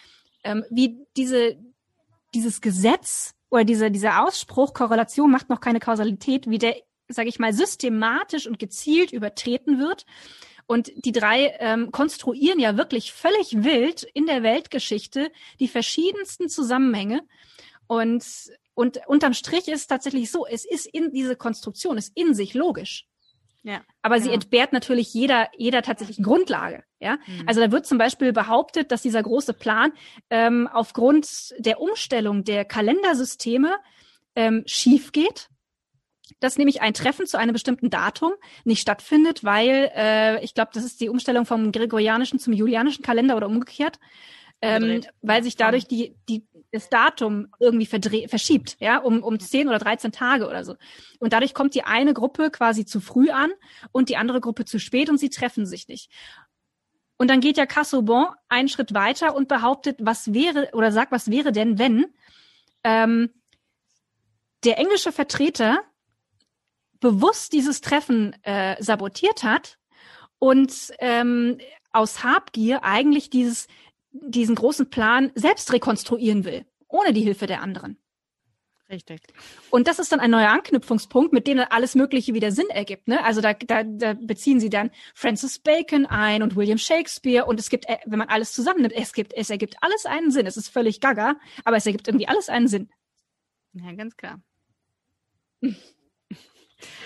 [0.44, 1.56] ähm, wie diese,
[2.34, 6.76] dieses Gesetz oder dieser, dieser Ausspruch, Korrelation macht noch keine Kausalität, wie der,
[7.08, 10.04] sage ich mal, systematisch und gezielt übertreten wird.
[10.66, 15.30] Und die drei ähm, konstruieren ja wirklich völlig wild in der Weltgeschichte
[15.60, 17.22] die verschiedensten Zusammenhänge.
[17.86, 18.24] Und
[18.74, 22.54] und unterm Strich ist es tatsächlich so, es ist in diese Konstruktion, ist in sich
[22.54, 23.06] logisch.
[23.64, 24.28] Ja, Aber genau.
[24.28, 26.82] sie entbehrt natürlich jeder, jeder tatsächlichen Grundlage.
[26.98, 27.44] Ja, mhm.
[27.46, 29.92] also da wird zum Beispiel behauptet, dass dieser große Plan
[30.30, 33.76] ähm, aufgrund der Umstellung der Kalendersysteme
[34.34, 35.48] ähm, schief geht,
[36.40, 38.32] dass nämlich ein Treffen zu einem bestimmten Datum
[38.64, 43.36] nicht stattfindet, weil äh, ich glaube, das ist die Umstellung vom gregorianischen zum julianischen Kalender
[43.36, 44.00] oder umgekehrt,
[44.62, 49.78] ähm, weil sich dadurch die die das Datum irgendwie verschiebt, ja, um, um 10 oder
[49.78, 50.76] 13 Tage oder so.
[51.18, 53.50] Und dadurch kommt die eine Gruppe quasi zu früh an
[53.92, 56.10] und die andere Gruppe zu spät und sie treffen sich nicht.
[57.18, 61.30] Und dann geht ja Cassobon einen Schritt weiter und behauptet, was wäre, oder sagt, was
[61.30, 62.06] wäre denn, wenn
[62.84, 63.30] ähm,
[64.64, 65.80] der englische Vertreter
[67.00, 69.78] bewusst dieses Treffen äh, sabotiert hat
[70.38, 71.58] und ähm,
[71.92, 73.68] aus Habgier eigentlich dieses,
[74.12, 77.98] diesen großen Plan selbst rekonstruieren will, ohne die Hilfe der anderen.
[78.90, 79.22] Richtig.
[79.70, 83.08] Und das ist dann ein neuer Anknüpfungspunkt, mit dem dann alles Mögliche wieder Sinn ergibt.
[83.08, 83.24] Ne?
[83.24, 87.70] Also da, da, da beziehen sie dann Francis Bacon ein und William Shakespeare und es
[87.70, 90.46] gibt, äh, wenn man alles zusammennimmt, es gibt, es ergibt alles einen Sinn.
[90.46, 92.90] Es ist völlig gaga, aber es ergibt irgendwie alles einen Sinn.
[93.72, 94.42] Ja, ganz klar.
[95.62, 95.78] also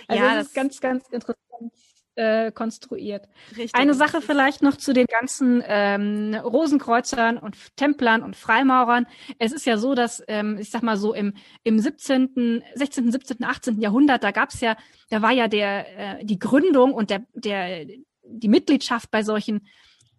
[0.08, 1.72] ja, das ist ganz, ganz interessant
[2.16, 3.28] äh, konstruiert.
[3.50, 3.74] Richtig.
[3.74, 9.06] Eine Sache vielleicht noch zu den ganzen ähm, Rosenkreuzern und Templern und Freimaurern.
[9.38, 13.44] Es ist ja so, dass, ähm, ich sag mal so, im, im 17., 16., 17.,
[13.44, 13.80] 18.
[13.80, 14.76] Jahrhundert, da gab's ja,
[15.10, 17.86] da war ja der, äh, die Gründung und der, der,
[18.24, 19.68] die Mitgliedschaft bei solchen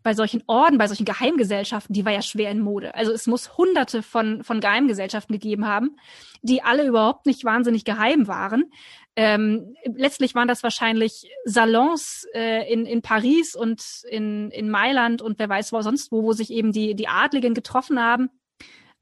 [0.03, 2.95] bei solchen Orden, bei solchen Geheimgesellschaften, die war ja schwer in Mode.
[2.95, 5.97] Also es muss hunderte von, von Geheimgesellschaften gegeben haben,
[6.41, 8.71] die alle überhaupt nicht wahnsinnig geheim waren.
[9.19, 15.39] Ähm, letztlich waren das wahrscheinlich Salons äh, in, in Paris und in, in Mailand und
[15.39, 18.29] wer weiß wo sonst wo, wo sich eben die, die Adligen getroffen haben.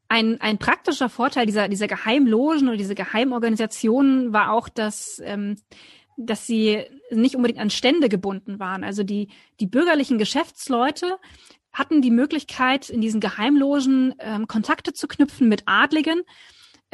[0.08, 5.58] Ein, ein praktischer Vorteil dieser, dieser Geheimlogen oder diese Geheimorganisationen war auch, dass ähm,
[6.18, 8.84] dass sie nicht unbedingt an Stände gebunden waren.
[8.84, 9.28] Also die,
[9.60, 11.18] die bürgerlichen Geschäftsleute
[11.74, 16.22] hatten die Möglichkeit, in diesen Geheimlogen ähm, Kontakte zu knüpfen mit Adligen,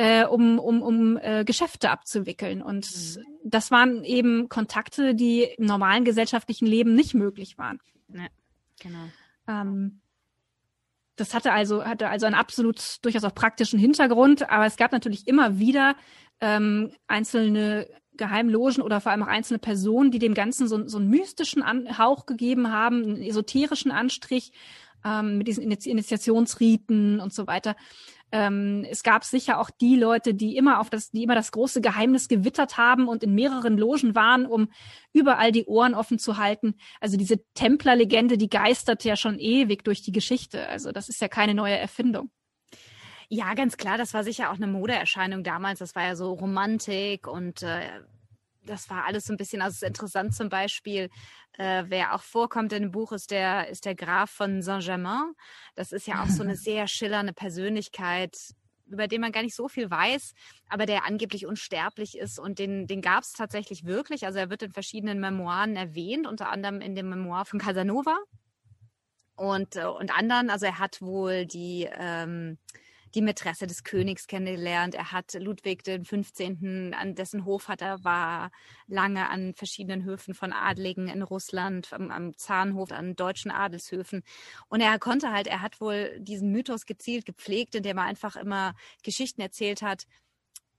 [0.02, 2.64] äh, um, um, um äh, Geschäfte abzuwickeln.
[2.64, 3.24] Und mhm.
[3.44, 7.80] das waren eben Kontakte, die im normalen gesellschaftlichen Leben nicht möglich waren.
[8.12, 8.26] Ja,
[8.80, 9.06] genau.
[9.48, 10.02] Ähm,
[11.18, 15.28] das hatte also, hatte also einen absolut durchaus auch praktischen Hintergrund, aber es gab natürlich
[15.28, 15.96] immer wieder
[16.40, 17.88] ähm, einzelne
[18.18, 22.00] Geheimlogen oder vor allem auch einzelne Personen, die dem Ganzen so, so einen mystischen An
[22.00, 24.52] Hauch gegeben haben, einen esoterischen Anstrich
[25.06, 27.76] ähm, mit diesen Initiationsriten und so weiter.
[28.32, 31.82] Ähm, es gab sicher auch die Leute, die immer auf das, die immer das große
[31.82, 34.70] Geheimnis gewittert haben und in mehreren Logen waren, um
[35.14, 36.76] überall die Ohren offen zu halten.
[37.00, 40.68] Also diese Templerlegende, die geistert ja schon ewig durch die Geschichte.
[40.70, 42.32] Also das ist ja keine neue Erfindung.
[43.28, 45.80] Ja, ganz klar, das war sicher auch eine Modeerscheinung damals.
[45.80, 48.02] Das war ja so Romantik und äh,
[48.64, 51.10] das war alles so ein bisschen, also es ist interessant zum Beispiel,
[51.54, 55.34] äh, wer auch vorkommt in dem Buch, ist der, ist der Graf von Saint-Germain.
[55.76, 58.36] Das ist ja auch so eine sehr schillernde Persönlichkeit,
[58.86, 60.34] über den man gar nicht so viel weiß,
[60.70, 64.26] aber der angeblich unsterblich ist und den, den gab es tatsächlich wirklich.
[64.26, 68.18] Also er wird in verschiedenen Memoiren erwähnt, unter anderem in dem Memoir von Casanova
[69.36, 70.50] und, äh, und anderen.
[70.50, 72.58] Also er hat wohl die ähm,
[73.16, 74.96] die Mätresse des Königs kennengelernt.
[74.96, 78.52] Er hat Ludwig den 15., an dessen Hof hat er war,
[78.88, 84.24] lange an verschiedenen Höfen von Adligen in Russland, am, am Zahnhof, an deutschen Adelshöfen.
[84.68, 88.76] Und er konnte halt, er hat wohl diesen Mythos gezielt gepflegt, indem er einfach immer
[89.04, 90.06] Geschichten erzählt hat,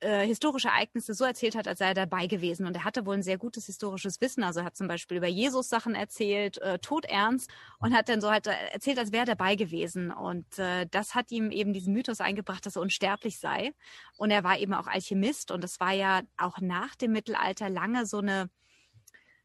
[0.03, 2.67] äh, historische Ereignisse so erzählt hat, als sei er dabei gewesen.
[2.67, 4.43] Und er hatte wohl ein sehr gutes historisches Wissen.
[4.43, 8.31] Also er hat zum Beispiel über Jesus Sachen erzählt, äh, todernst, und hat dann so
[8.31, 10.11] halt äh, erzählt, als wäre er dabei gewesen.
[10.11, 13.73] Und äh, das hat ihm eben diesen Mythos eingebracht, dass er unsterblich sei.
[14.17, 15.51] Und er war eben auch Alchemist.
[15.51, 18.51] Und es war ja auch nach dem Mittelalter lange so eine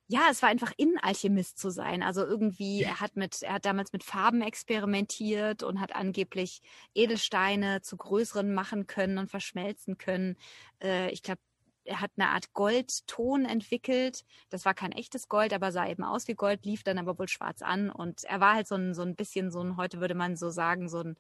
[0.10, 2.02] ja, es war einfach in Alchemist zu sein.
[2.02, 6.62] Also irgendwie, er hat mit, er hat damals mit Farben experimentiert und hat angeblich
[6.93, 10.38] Edelsteine zu größeren machen können und verschmelzen können.
[10.82, 11.41] Äh, ich glaube,
[11.84, 14.24] er hat eine Art Goldton entwickelt.
[14.50, 17.28] Das war kein echtes Gold, aber sah eben aus wie Gold, lief dann aber wohl
[17.28, 17.89] schwarz an.
[17.89, 20.50] Und er war halt so ein, so ein bisschen so ein, heute würde man so
[20.50, 21.17] sagen, so ein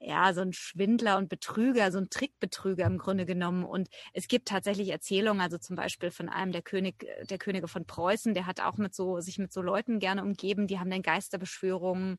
[0.00, 3.64] ja, so ein Schwindler und Betrüger, so ein Trickbetrüger im Grunde genommen.
[3.64, 7.84] Und es gibt tatsächlich Erzählungen, also zum Beispiel von einem der König, der Könige von
[7.84, 11.02] Preußen, der hat auch mit so, sich mit so Leuten gerne umgeben, die haben dann
[11.02, 12.18] Geisterbeschwörungen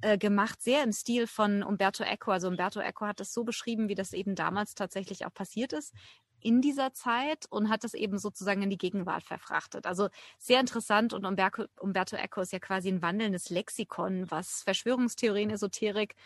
[0.00, 2.32] äh, gemacht, sehr im Stil von Umberto Eco.
[2.32, 5.94] Also Umberto Eco hat das so beschrieben, wie das eben damals tatsächlich auch passiert ist
[6.42, 9.86] in dieser Zeit und hat das eben sozusagen in die Gegenwart verfrachtet.
[9.86, 10.08] Also
[10.38, 16.16] sehr interessant und Umberto, Umberto Eco ist ja quasi ein wandelndes Lexikon, was Verschwörungstheorien, Esoterik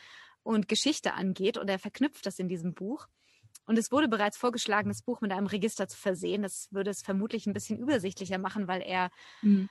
[0.47, 1.59] und Geschichte angeht.
[1.59, 3.09] Und er verknüpft das in diesem Buch.
[3.67, 6.43] Und es wurde bereits vorgeschlagen, das Buch mit einem Register zu versehen.
[6.43, 9.11] Das würde es vermutlich ein bisschen übersichtlicher machen, weil er,
[9.43, 9.69] mhm.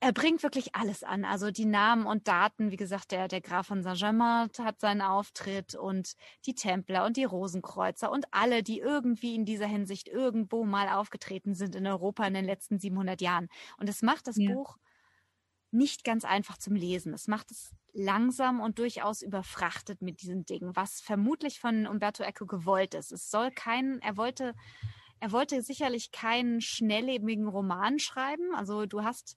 [0.00, 1.24] er bringt wirklich alles an.
[1.24, 5.74] Also die Namen und Daten, wie gesagt, der, der Graf von Saint-Germain hat seinen Auftritt
[5.74, 6.14] und
[6.44, 11.54] die Templer und die Rosenkreuzer und alle, die irgendwie in dieser Hinsicht irgendwo mal aufgetreten
[11.54, 13.48] sind in Europa in den letzten 700 Jahren.
[13.78, 14.52] Und es macht das ja.
[14.52, 14.76] Buch
[15.70, 17.12] nicht ganz einfach zum Lesen.
[17.14, 22.46] Es macht es langsam und durchaus überfrachtet mit diesen Dingen, was vermutlich von Umberto Eco
[22.46, 23.12] gewollt ist.
[23.12, 24.54] Es soll kein, er wollte,
[25.20, 28.54] er wollte sicherlich keinen schnelllebigen Roman schreiben.
[28.54, 29.36] Also du hast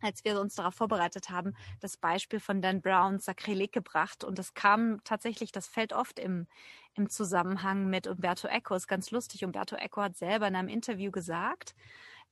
[0.00, 4.24] als wir uns darauf vorbereitet haben, das Beispiel von Dan Browns Sakrileg gebracht.
[4.24, 6.46] Und das kam tatsächlich, das fällt oft im,
[6.94, 8.74] im Zusammenhang mit Umberto Eco.
[8.74, 9.44] Ist ganz lustig.
[9.44, 11.74] Umberto Eco hat selber in einem Interview gesagt,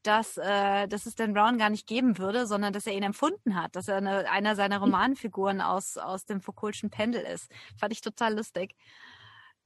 [0.02, 3.54] dass, äh, dass es Dan Brown gar nicht geben würde, sondern dass er ihn empfunden
[3.54, 7.50] hat, dass er eine, einer seiner Romanfiguren aus, aus dem Foucault'schen Pendel ist.
[7.78, 8.74] Fand ich total lustig.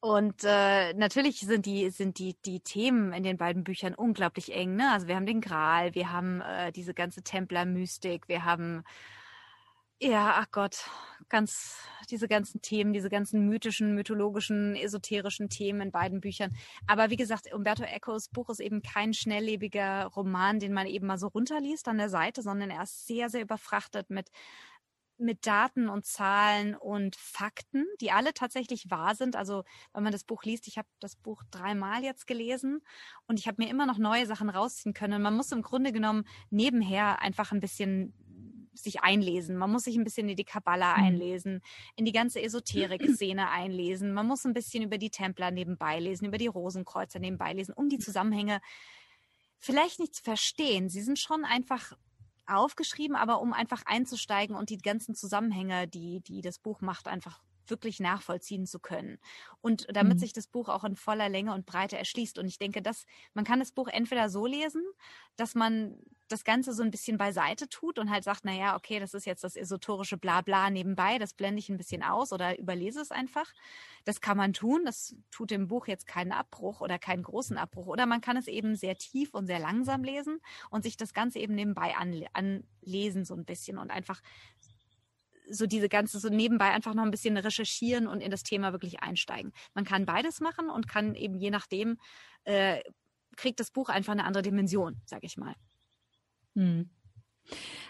[0.00, 4.74] Und äh, natürlich sind die sind die die Themen in den beiden Büchern unglaublich eng.
[4.74, 4.90] Ne?
[4.90, 8.82] Also wir haben den Gral, wir haben äh, diese ganze Templer-Mystik, wir haben
[10.00, 10.90] ja, ach Gott,
[11.32, 11.78] ganz
[12.10, 16.54] diese ganzen Themen, diese ganzen mythischen, mythologischen, esoterischen Themen in beiden Büchern.
[16.86, 21.18] Aber wie gesagt, Umberto Ecos Buch ist eben kein schnelllebiger Roman, den man eben mal
[21.18, 24.30] so runterliest an der Seite, sondern er ist sehr, sehr überfrachtet mit
[25.18, 29.36] mit Daten und Zahlen und Fakten, die alle tatsächlich wahr sind.
[29.36, 29.62] Also
[29.92, 32.82] wenn man das Buch liest, ich habe das Buch dreimal jetzt gelesen
[33.28, 35.22] und ich habe mir immer noch neue Sachen rausziehen können.
[35.22, 38.12] Man muss im Grunde genommen nebenher einfach ein bisschen
[38.74, 39.56] sich einlesen.
[39.56, 41.04] Man muss sich ein bisschen in die Kabbala mhm.
[41.04, 41.62] einlesen,
[41.96, 44.12] in die ganze Esoterik-Szene einlesen.
[44.12, 47.88] Man muss ein bisschen über die Templer nebenbei lesen, über die Rosenkreuzer nebenbei lesen, um
[47.88, 48.60] die Zusammenhänge
[49.58, 50.88] vielleicht nicht zu verstehen.
[50.88, 51.92] Sie sind schon einfach
[52.46, 57.40] aufgeschrieben, aber um einfach einzusteigen und die ganzen Zusammenhänge, die, die das Buch macht, einfach
[57.68, 59.18] wirklich nachvollziehen zu können.
[59.60, 60.20] Und damit mhm.
[60.20, 62.38] sich das Buch auch in voller Länge und Breite erschließt.
[62.38, 64.82] Und ich denke, dass man kann das Buch entweder so lesen,
[65.36, 65.98] dass man
[66.32, 69.26] das Ganze so ein bisschen beiseite tut und halt sagt, na ja, okay, das ist
[69.26, 73.52] jetzt das esoterische Blabla nebenbei, das blende ich ein bisschen aus oder überlese es einfach.
[74.04, 77.86] Das kann man tun, das tut dem Buch jetzt keinen Abbruch oder keinen großen Abbruch.
[77.86, 80.40] Oder man kann es eben sehr tief und sehr langsam lesen
[80.70, 81.94] und sich das Ganze eben nebenbei
[82.32, 84.22] anlesen so ein bisschen und einfach
[85.52, 89.00] so diese ganze, so nebenbei einfach noch ein bisschen recherchieren und in das Thema wirklich
[89.00, 89.52] einsteigen.
[89.74, 91.98] Man kann beides machen und kann eben je nachdem,
[92.44, 92.82] äh,
[93.36, 95.54] kriegt das Buch einfach eine andere Dimension, sag ich mal.
[96.54, 96.90] Hm.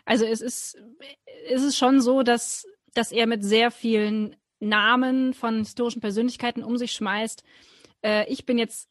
[0.04, 0.78] Also es ist,
[1.48, 6.76] es ist schon so, dass, dass er mit sehr vielen Namen von historischen Persönlichkeiten um
[6.76, 7.42] sich schmeißt.
[8.02, 8.88] Äh, ich bin jetzt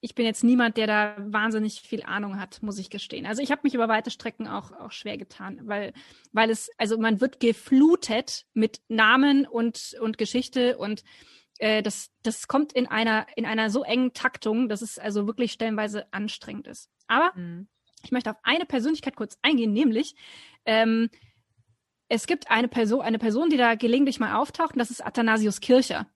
[0.00, 3.26] ich bin jetzt niemand, der da wahnsinnig viel Ahnung hat, muss ich gestehen.
[3.26, 5.92] Also ich habe mich über weite Strecken auch, auch schwer getan, weil,
[6.32, 11.02] weil es, also man wird geflutet mit Namen und, und Geschichte und
[11.58, 15.52] äh, das, das kommt in einer, in einer so engen Taktung, dass es also wirklich
[15.52, 16.90] stellenweise anstrengend ist.
[17.08, 17.68] Aber mhm.
[18.04, 20.14] ich möchte auf eine Persönlichkeit kurz eingehen, nämlich
[20.64, 21.10] ähm,
[22.08, 25.60] es gibt eine Person, eine Person, die da gelegentlich mal auftaucht, und das ist Athanasius
[25.60, 26.06] Kircher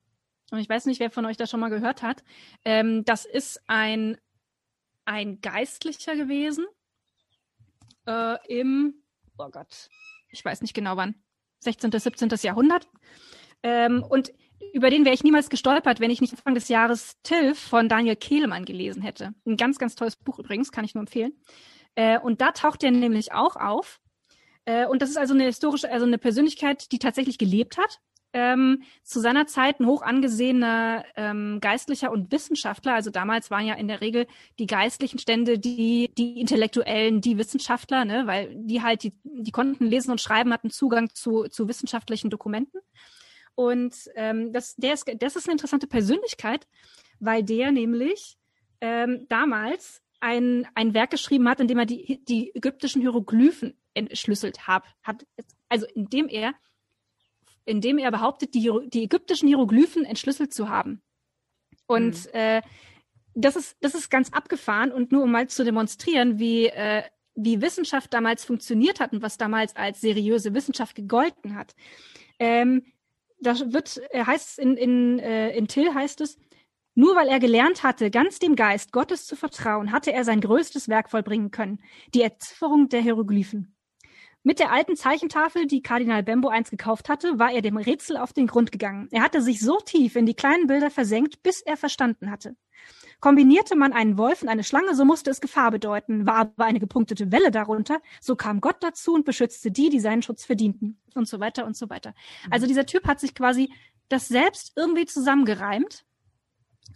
[0.53, 2.23] und ich weiß nicht, wer von euch das schon mal gehört hat,
[2.63, 4.17] ähm, das ist ein,
[5.03, 6.65] ein Geistlicher gewesen
[8.05, 9.03] äh, im,
[9.37, 9.89] oh Gott,
[10.29, 11.15] ich weiß nicht genau wann,
[11.61, 12.29] 16., 17.
[12.43, 12.87] Jahrhundert.
[13.63, 14.31] Ähm, und
[14.73, 18.15] über den wäre ich niemals gestolpert, wenn ich nicht Anfang des Jahres Tilf von Daniel
[18.15, 19.33] Kehlmann gelesen hätte.
[19.45, 21.33] Ein ganz, ganz tolles Buch übrigens, kann ich nur empfehlen.
[21.95, 24.01] Äh, und da taucht er nämlich auch auf.
[24.65, 28.01] Äh, und das ist also eine historische, also eine Persönlichkeit, die tatsächlich gelebt hat
[28.33, 32.95] ähm, zu seiner Zeit ein hoch angesehener ähm, Geistlicher und Wissenschaftler.
[32.95, 34.27] Also damals waren ja in der Regel
[34.59, 38.23] die geistlichen Stände die, die Intellektuellen, die Wissenschaftler, ne?
[38.25, 42.79] weil die halt, die, die konnten lesen und schreiben, hatten Zugang zu, zu wissenschaftlichen Dokumenten.
[43.55, 46.67] Und ähm, das, der ist, das ist eine interessante Persönlichkeit,
[47.19, 48.37] weil der nämlich
[48.81, 54.67] ähm, damals ein, ein Werk geschrieben hat, in dem er die, die ägyptischen Hieroglyphen entschlüsselt
[54.67, 55.25] hat, hat.
[55.69, 56.53] Also indem er
[57.65, 61.01] indem er behauptet, die, die ägyptischen Hieroglyphen entschlüsselt zu haben.
[61.87, 62.31] Und mhm.
[62.33, 62.61] äh,
[63.35, 67.03] das ist das ist ganz abgefahren und nur um mal zu demonstrieren, wie äh,
[67.35, 71.73] wie Wissenschaft damals funktioniert hat und was damals als seriöse Wissenschaft gegolten hat.
[72.37, 72.83] Ähm,
[73.39, 76.37] da wird äh, heißt in in äh, in Till heißt es
[76.95, 80.89] nur weil er gelernt hatte, ganz dem Geist Gottes zu vertrauen, hatte er sein größtes
[80.89, 81.79] Werk vollbringen können,
[82.13, 83.75] die Erzifferung der Hieroglyphen.
[84.45, 88.33] Mit der alten Zeichentafel, die Kardinal Bembo einst gekauft hatte, war er dem Rätsel auf
[88.33, 89.07] den Grund gegangen.
[89.11, 92.57] Er hatte sich so tief in die kleinen Bilder versenkt, bis er verstanden hatte.
[93.21, 96.25] Kombinierte man einen Wolf und eine Schlange, so musste es Gefahr bedeuten.
[96.25, 100.23] War aber eine gepunktete Welle darunter, so kam Gott dazu und beschützte die, die seinen
[100.23, 100.99] Schutz verdienten.
[101.15, 102.09] Und so weiter und so weiter.
[102.45, 102.53] Mhm.
[102.53, 103.71] Also dieser Typ hat sich quasi
[104.09, 106.03] das selbst irgendwie zusammengereimt,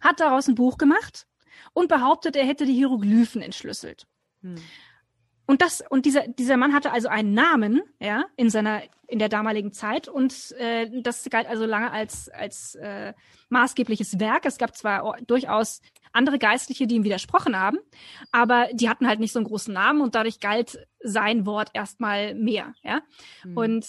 [0.01, 1.27] hat daraus ein Buch gemacht
[1.71, 4.05] und behauptet, er hätte die Hieroglyphen entschlüsselt.
[4.41, 4.55] Hm.
[5.47, 9.29] Und das und dieser dieser Mann hatte also einen Namen, ja, in seiner in der
[9.29, 13.13] damaligen Zeit und äh, das galt also lange als als äh,
[13.47, 14.45] maßgebliches Werk.
[14.45, 15.81] Es gab zwar durchaus
[16.11, 17.77] andere Geistliche, die ihm widersprochen haben,
[18.33, 22.35] aber die hatten halt nicht so einen großen Namen und dadurch galt sein Wort erstmal
[22.35, 23.01] mehr, ja.
[23.45, 23.57] Mhm.
[23.57, 23.87] Und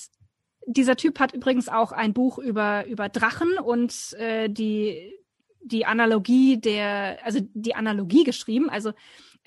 [0.66, 5.12] dieser Typ hat übrigens auch ein Buch über über Drachen und äh, die
[5.60, 8.92] die Analogie der also die Analogie geschrieben, also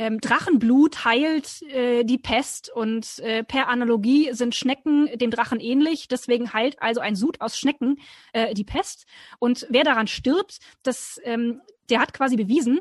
[0.01, 6.07] ähm, Drachenblut heilt äh, die Pest und äh, per Analogie sind Schnecken dem Drachen ähnlich.
[6.07, 7.99] Deswegen heilt also ein Sud aus Schnecken
[8.33, 9.05] äh, die Pest.
[9.37, 12.79] Und wer daran stirbt, das, ähm, der hat quasi bewiesen,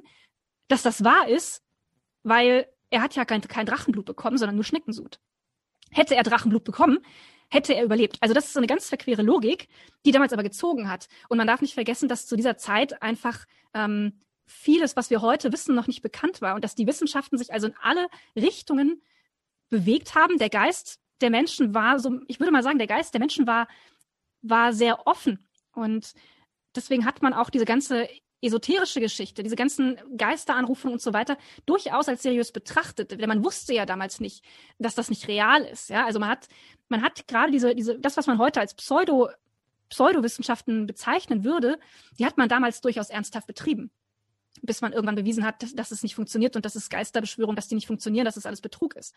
[0.68, 1.62] dass das wahr ist,
[2.22, 5.20] weil er hat ja kein, kein Drachenblut bekommen, sondern nur Schneckensud.
[5.90, 7.00] Hätte er Drachenblut bekommen,
[7.50, 8.16] hätte er überlebt.
[8.20, 9.68] Also das ist so eine ganz verquere Logik,
[10.06, 11.06] die damals aber gezogen hat.
[11.28, 13.44] Und man darf nicht vergessen, dass zu dieser Zeit einfach
[13.74, 17.52] ähm, vieles, was wir heute wissen, noch nicht bekannt war und dass die Wissenschaften sich
[17.52, 19.02] also in alle Richtungen
[19.68, 20.38] bewegt haben.
[20.38, 23.68] Der Geist der Menschen war so, ich würde mal sagen, der Geist der Menschen war,
[24.42, 25.46] war sehr offen.
[25.72, 26.12] Und
[26.74, 28.08] deswegen hat man auch diese ganze
[28.42, 31.36] esoterische Geschichte, diese ganzen Geisteranrufe und so weiter,
[31.66, 33.10] durchaus als seriös betrachtet.
[33.10, 34.44] Denn man wusste ja damals nicht,
[34.78, 35.90] dass das nicht real ist.
[35.90, 36.48] Ja, also man hat,
[36.88, 39.28] man hat gerade diese, diese, das, was man heute als Pseudo,
[39.90, 41.78] Pseudowissenschaften bezeichnen würde,
[42.18, 43.90] die hat man damals durchaus ernsthaft betrieben.
[44.62, 47.68] Bis man irgendwann bewiesen hat, dass, dass es nicht funktioniert und dass es Geisterbeschwörung, dass
[47.68, 49.14] die nicht funktionieren, dass es alles Betrug ist.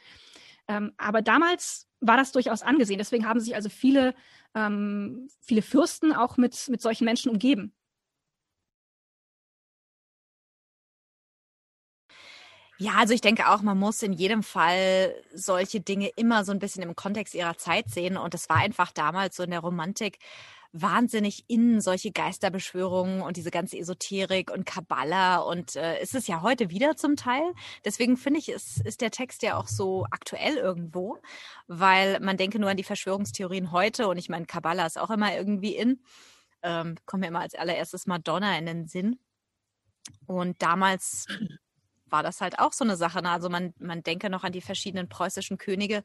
[0.68, 2.98] Ähm, aber damals war das durchaus angesehen.
[2.98, 4.14] Deswegen haben sich also viele,
[4.56, 7.74] ähm, viele Fürsten auch mit, mit solchen Menschen umgeben.
[12.80, 16.60] Ja, also ich denke auch, man muss in jedem Fall solche Dinge immer so ein
[16.60, 18.18] bisschen im Kontext ihrer Zeit sehen.
[18.18, 20.20] Und es war einfach damals so in der Romantik
[20.74, 26.42] wahnsinnig in solche Geisterbeschwörungen und diese ganze Esoterik und Kabbala und äh, ist es ja
[26.42, 27.54] heute wieder zum Teil.
[27.86, 31.20] Deswegen finde ich, ist, ist der Text ja auch so aktuell irgendwo,
[31.68, 35.36] weil man denke nur an die Verschwörungstheorien heute und ich meine, Kabbala ist auch immer
[35.36, 36.02] irgendwie in.
[36.64, 39.20] Ähm, kommt mir immer als allererstes Madonna in den Sinn.
[40.26, 41.28] Und damals
[42.14, 43.22] war das halt auch so eine Sache.
[43.22, 43.30] Ne?
[43.30, 46.04] Also man, man denke noch an die verschiedenen preußischen Könige,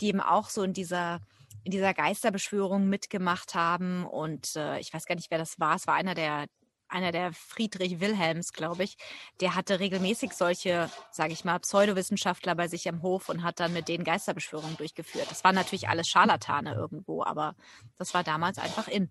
[0.00, 1.20] die eben auch so in dieser
[1.66, 4.06] in dieser Geisterbeschwörung mitgemacht haben.
[4.06, 5.74] Und äh, ich weiß gar nicht, wer das war.
[5.74, 6.46] Es war einer der
[6.88, 8.96] einer der Friedrich Wilhelms, glaube ich,
[9.40, 13.72] der hatte regelmäßig solche, sage ich mal, Pseudowissenschaftler bei sich am Hof und hat dann
[13.72, 15.26] mit denen Geisterbeschwörungen durchgeführt.
[15.28, 17.56] Das waren natürlich alles Scharlatane irgendwo, aber
[17.98, 19.10] das war damals einfach in.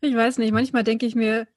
[0.00, 1.48] Ich weiß nicht, manchmal denke ich mir,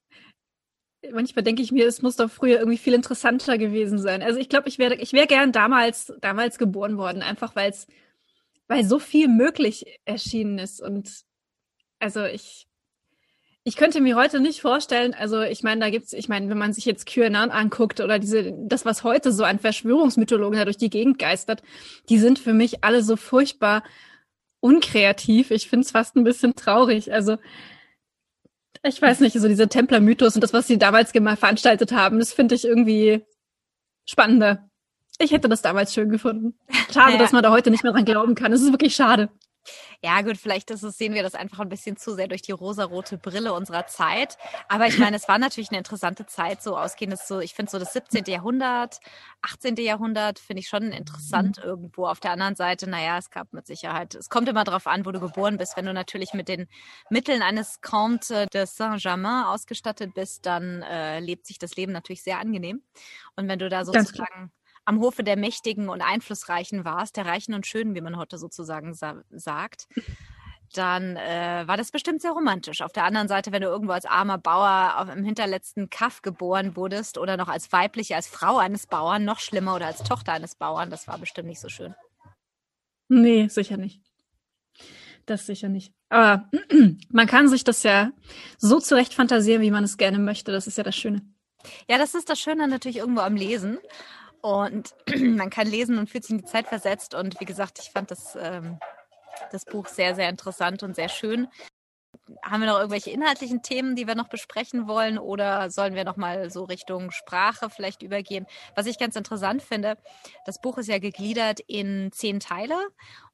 [1.14, 4.24] manchmal denke ich mir, es muss doch früher irgendwie viel interessanter gewesen sein.
[4.24, 7.86] Also ich glaube, ich wäre ich wäre gern damals damals geboren worden, einfach weil es
[8.70, 11.10] weil so viel möglich erschienen ist und
[12.00, 12.70] also ich
[13.66, 16.74] ich könnte mir heute nicht vorstellen, also ich meine, da gibt's, ich meine, wenn man
[16.74, 20.90] sich jetzt QAnon anguckt oder diese, das, was heute so an Verschwörungsmythologen da durch die
[20.90, 21.62] Gegend geistert,
[22.08, 23.84] die sind für mich alle so furchtbar
[24.62, 25.52] unkreativ.
[25.52, 27.12] Ich finde es fast ein bisschen traurig.
[27.14, 27.38] Also
[28.82, 32.56] ich weiß nicht, so dieser Templer-Mythos und das, was sie damals veranstaltet haben, das finde
[32.56, 33.26] ich irgendwie
[34.06, 34.69] spannender.
[35.22, 36.58] Ich hätte das damals schön gefunden.
[36.94, 37.18] Schade, ja.
[37.18, 38.54] dass man da heute nicht mehr dran glauben kann.
[38.54, 39.30] Es ist wirklich schade.
[40.02, 42.54] Ja, gut, vielleicht ist es, sehen wir das einfach ein bisschen zu sehr durch die
[42.54, 44.38] rosarote Brille unserer Zeit.
[44.70, 47.80] Aber ich meine, es war natürlich eine interessante Zeit, so ausgehend so, ich finde so
[47.80, 48.24] das 17.
[48.28, 49.00] Jahrhundert,
[49.42, 49.76] 18.
[49.76, 51.64] Jahrhundert finde ich schon interessant mhm.
[51.64, 52.08] irgendwo.
[52.08, 55.12] Auf der anderen Seite, naja, es gab mit Sicherheit, es kommt immer darauf an, wo
[55.12, 55.76] du geboren bist.
[55.76, 56.68] Wenn du natürlich mit den
[57.10, 62.40] Mitteln eines Comte de Saint-Germain ausgestattet bist, dann äh, lebt sich das Leben natürlich sehr
[62.40, 62.82] angenehm.
[63.36, 64.52] Und wenn du da sozusagen
[64.90, 68.96] am Hofe der Mächtigen und Einflussreichen warst, der Reichen und Schönen, wie man heute sozusagen
[68.96, 69.88] sa sagt,
[70.74, 72.82] dann äh, war das bestimmt sehr romantisch.
[72.82, 76.76] Auf der anderen Seite, wenn du irgendwo als armer Bauer auf, im hinterletzten Kaff geboren
[76.76, 80.56] wurdest oder noch als weibliche, als Frau eines Bauern, noch schlimmer oder als Tochter eines
[80.56, 81.94] Bauern, das war bestimmt nicht so schön.
[83.10, 84.02] Nee, sicher nicht.
[85.28, 85.94] Das sicher nicht.
[86.10, 86.50] Aber
[87.10, 88.12] man kann sich das ja
[88.58, 90.52] so zurecht fantasieren, wie man es gerne möchte.
[90.52, 91.22] Das ist ja das Schöne.
[91.88, 93.78] Ja, das ist das Schöne natürlich irgendwo am Lesen.
[94.42, 97.14] Und man kann lesen und fühlt sich in die Zeit versetzt.
[97.14, 98.80] Und wie gesagt, ich fand das, ähm,
[99.52, 101.48] das Buch sehr, sehr interessant und sehr schön.
[102.44, 106.16] Haben wir noch irgendwelche inhaltlichen Themen, die wir noch besprechen wollen oder sollen wir noch
[106.16, 108.46] mal so Richtung Sprache vielleicht übergehen?
[108.76, 109.98] Was ich ganz interessant finde,
[110.46, 112.76] das Buch ist ja gegliedert in zehn Teile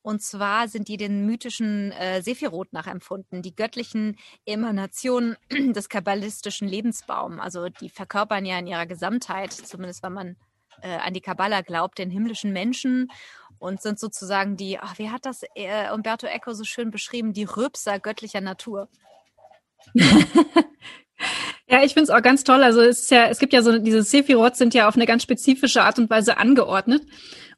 [0.01, 5.35] und zwar sind die den mythischen äh, Sephiroth nachempfunden, die göttlichen Emanationen
[5.73, 7.41] des kabbalistischen Lebensbaums.
[7.41, 10.35] Also die verkörpern ja in ihrer Gesamtheit, zumindest wenn man
[10.81, 13.09] äh, an die Kabbala glaubt, den himmlischen Menschen
[13.59, 17.45] und sind sozusagen die, ach, wie hat das äh, Umberto Eco so schön beschrieben, die
[17.45, 18.89] Rübser göttlicher Natur.
[21.67, 22.63] Ja, ich finde es auch ganz toll.
[22.63, 25.23] Also es ist ja, es gibt ja so diese Sephiroth sind ja auf eine ganz
[25.23, 27.03] spezifische Art und Weise angeordnet.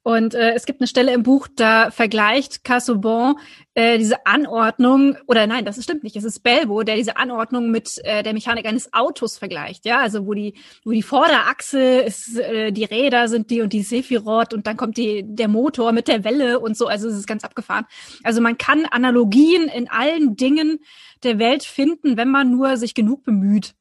[0.07, 3.35] Und äh, es gibt eine Stelle im Buch, da vergleicht Casaubon
[3.73, 7.97] äh, diese Anordnung, oder nein, das stimmt nicht, es ist Belbo, der diese Anordnung mit
[8.05, 10.53] äh, der Mechanik eines Autos vergleicht, ja, also wo die,
[10.85, 14.95] wo die Vorderachse ist, äh, die Räder sind die und die Sephiroth und dann kommt
[14.95, 17.83] die, der Motor mit der Welle und so, also es ist ganz abgefahren.
[18.23, 20.79] Also man kann Analogien in allen Dingen
[21.23, 23.75] der Welt finden, wenn man nur sich genug bemüht.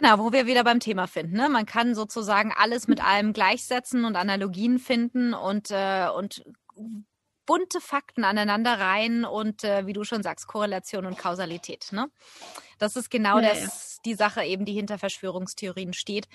[0.00, 1.36] Genau, wo wir wieder beim Thema finden.
[1.36, 1.50] Ne?
[1.50, 6.42] Man kann sozusagen alles mit allem gleichsetzen und Analogien finden und, äh, und
[7.44, 11.88] bunte Fakten aneinander rein und äh, wie du schon sagst, Korrelation und Kausalität.
[11.92, 12.10] Ne?
[12.78, 14.00] Das ist genau ja, das, ja.
[14.06, 16.28] die Sache eben, die hinter Verschwörungstheorien steht.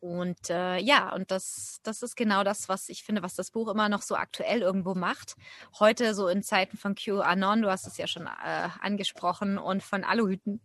[0.00, 3.68] Und äh, ja, und das, das ist genau das, was ich finde, was das Buch
[3.68, 5.34] immer noch so aktuell irgendwo macht.
[5.78, 10.04] Heute so in Zeiten von QAnon, du hast es ja schon äh, angesprochen, und von
[10.04, 10.62] Aluhüten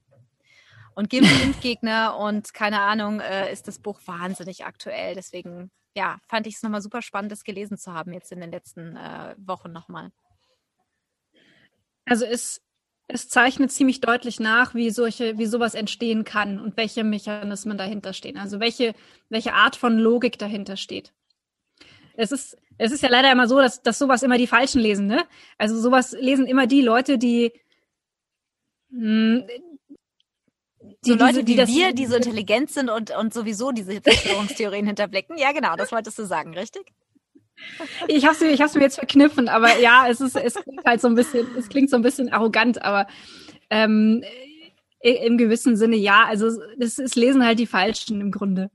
[0.95, 5.15] und Impfgegner und keine Ahnung, äh, ist das Buch wahnsinnig aktuell.
[5.15, 8.51] Deswegen, ja, fand ich es nochmal super spannend, das gelesen zu haben jetzt in den
[8.51, 10.11] letzten äh, Wochen nochmal.
[12.05, 12.61] Also es,
[13.07, 18.13] es zeichnet ziemlich deutlich nach, wie solche, wie sowas entstehen kann und welche Mechanismen dahinter
[18.13, 18.37] stehen.
[18.37, 18.93] Also welche,
[19.29, 21.13] welche Art von Logik dahinter steht.
[22.15, 25.07] Es ist, es ist ja leider immer so, dass, dass sowas immer die Falschen lesen,
[25.07, 25.25] ne?
[25.57, 27.51] Also sowas lesen immer die Leute, die,
[28.91, 29.47] hm,
[31.05, 34.85] die, so Leute die, wie wir, die so intelligent sind und, und sowieso diese Verschwörungstheorien
[34.87, 35.37] hinterblicken.
[35.37, 36.91] Ja, genau, das wolltest du sagen, richtig?
[38.07, 41.09] Ich habe ich hab's mir jetzt verkniffen, aber ja, es ist, es klingt halt so
[41.09, 43.07] ein bisschen, es klingt so ein bisschen arrogant, aber
[43.69, 44.23] ähm,
[45.01, 46.25] im gewissen Sinne ja.
[46.25, 46.47] Also
[46.79, 48.69] es, es lesen halt die Falschen im Grunde.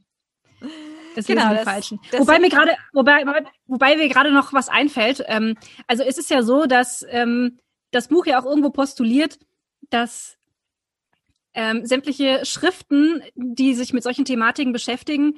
[1.17, 2.01] Es genau, lesen die das, Falschen.
[2.11, 3.25] Das wobei mir gerade, wobei,
[3.67, 5.23] wobei mir gerade noch was einfällt.
[5.27, 5.57] Ähm,
[5.87, 7.59] also es ist ja so, dass ähm,
[7.91, 9.39] das Buch ja auch irgendwo postuliert,
[9.91, 10.37] dass
[11.55, 15.35] ähm, sämtliche Schriften, die sich mit solchen Thematiken beschäftigen,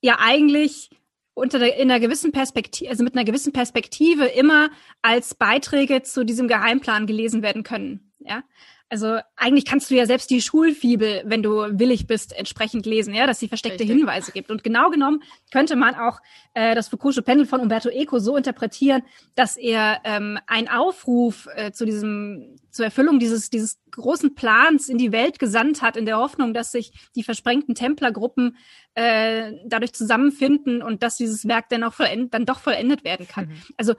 [0.00, 0.90] ja eigentlich
[1.34, 4.70] unter der, in einer gewissen Perspektive, also mit einer gewissen Perspektive immer
[5.02, 8.12] als Beiträge zu diesem Geheimplan gelesen werden können.
[8.20, 8.42] Ja,
[8.88, 13.26] also eigentlich kannst du ja selbst die Schulfibel, wenn du willig bist, entsprechend lesen, ja,
[13.26, 13.98] dass sie versteckte Richtig.
[13.98, 14.50] Hinweise gibt.
[14.50, 15.22] Und genau genommen
[15.52, 16.20] könnte man auch
[16.54, 19.02] äh, das Foucault'sche Pendel von Umberto Eco so interpretieren,
[19.34, 24.98] dass er ähm, einen Aufruf äh, zu diesem zur Erfüllung dieses dieses großen Plans in
[24.98, 28.56] die Welt gesandt hat, in der Hoffnung, dass sich die versprengten Templergruppen
[28.94, 33.46] äh, dadurch zusammenfinden und dass dieses Werk dann auch vollendet, dann doch vollendet werden kann.
[33.46, 33.62] Mhm.
[33.76, 33.94] Also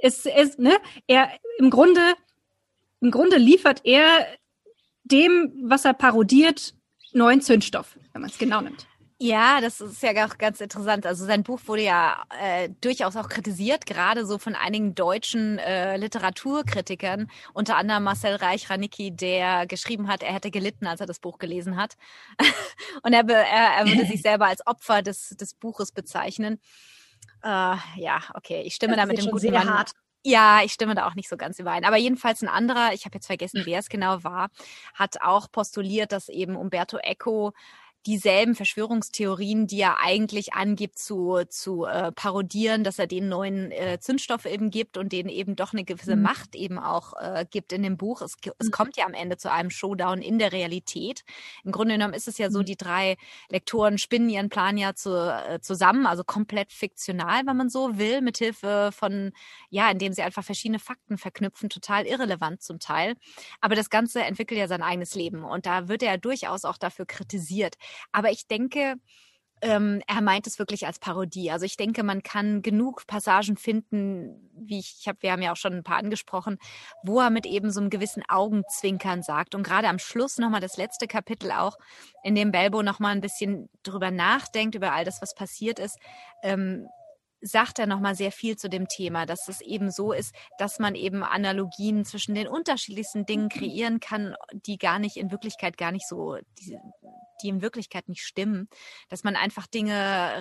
[0.00, 2.00] es ist, ne, er im Grunde
[3.02, 4.26] im Grunde liefert er
[5.04, 6.74] dem, was er parodiert,
[7.12, 8.86] neuen Zündstoff, wenn man es genau nimmt.
[9.18, 11.06] Ja, das ist ja auch ganz interessant.
[11.06, 15.96] Also sein Buch wurde ja äh, durchaus auch kritisiert, gerade so von einigen deutschen äh,
[15.96, 21.38] Literaturkritikern, unter anderem Marcel Reich-Ranicki, der geschrieben hat, er hätte gelitten, als er das Buch
[21.38, 21.94] gelesen hat.
[23.04, 26.58] Und er, er, er würde sich selber als Opfer des, des Buches bezeichnen.
[27.44, 29.70] Äh, ja, okay, ich stimme das da mit dem guten Mann.
[29.72, 29.92] Hart.
[30.24, 31.84] Ja, ich stimme da auch nicht so ganz überein.
[31.84, 34.50] Aber jedenfalls ein anderer, ich habe jetzt vergessen, wer es genau war,
[34.94, 37.52] hat auch postuliert, dass eben Umberto Eco
[38.06, 43.98] dieselben Verschwörungstheorien, die er eigentlich angibt zu, zu äh, parodieren, dass er den neuen äh,
[44.00, 46.22] Zündstoff eben gibt und denen eben doch eine gewisse mhm.
[46.22, 48.20] Macht eben auch äh, gibt in dem Buch.
[48.22, 48.70] Es, es mhm.
[48.72, 51.22] kommt ja am Ende zu einem Showdown in der Realität.
[51.64, 52.64] Im Grunde genommen ist es ja so, mhm.
[52.64, 53.16] die drei
[53.48, 58.20] Lektoren spinnen ihren Plan ja zu, äh, zusammen, also komplett fiktional, wenn man so will,
[58.20, 59.32] mithilfe von,
[59.70, 63.14] ja, indem sie einfach verschiedene Fakten verknüpfen, total irrelevant zum Teil.
[63.60, 67.06] Aber das Ganze entwickelt ja sein eigenes Leben und da wird er durchaus auch dafür
[67.06, 67.76] kritisiert.
[68.12, 68.96] Aber ich denke,
[69.62, 71.52] ähm, er meint es wirklich als Parodie.
[71.52, 75.52] Also ich denke, man kann genug Passagen finden, wie ich, ich habe, wir haben ja
[75.52, 76.58] auch schon ein paar angesprochen,
[77.04, 79.54] wo er mit eben so einem gewissen Augenzwinkern sagt.
[79.54, 81.78] Und gerade am Schluss nochmal das letzte Kapitel auch,
[82.24, 85.96] in dem Belbo nochmal ein bisschen drüber nachdenkt, über all das, was passiert ist.
[86.42, 86.88] Ähm,
[87.42, 90.94] sagt er nochmal sehr viel zu dem Thema, dass es eben so ist, dass man
[90.94, 96.08] eben Analogien zwischen den unterschiedlichsten Dingen kreieren kann, die gar nicht in Wirklichkeit gar nicht
[96.08, 96.78] so, die,
[97.42, 98.68] die in Wirklichkeit nicht stimmen,
[99.08, 99.94] dass man einfach Dinge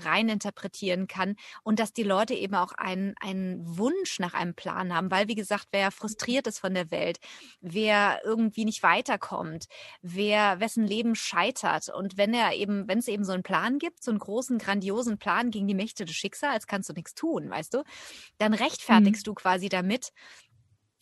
[0.06, 5.12] reininterpretieren kann und dass die Leute eben auch einen, einen Wunsch nach einem Plan haben,
[5.12, 7.20] weil wie gesagt, wer frustriert ist von der Welt,
[7.60, 9.66] wer irgendwie nicht weiterkommt,
[10.02, 11.90] wer wessen Leben scheitert.
[11.90, 15.18] Und wenn er eben, wenn es eben so einen Plan gibt, so einen großen, grandiosen
[15.18, 17.84] Plan gegen die Mächte des Schicksals, kannst du nichts tun, weißt du,
[18.38, 19.32] dann rechtfertigst mhm.
[19.32, 20.12] du quasi damit,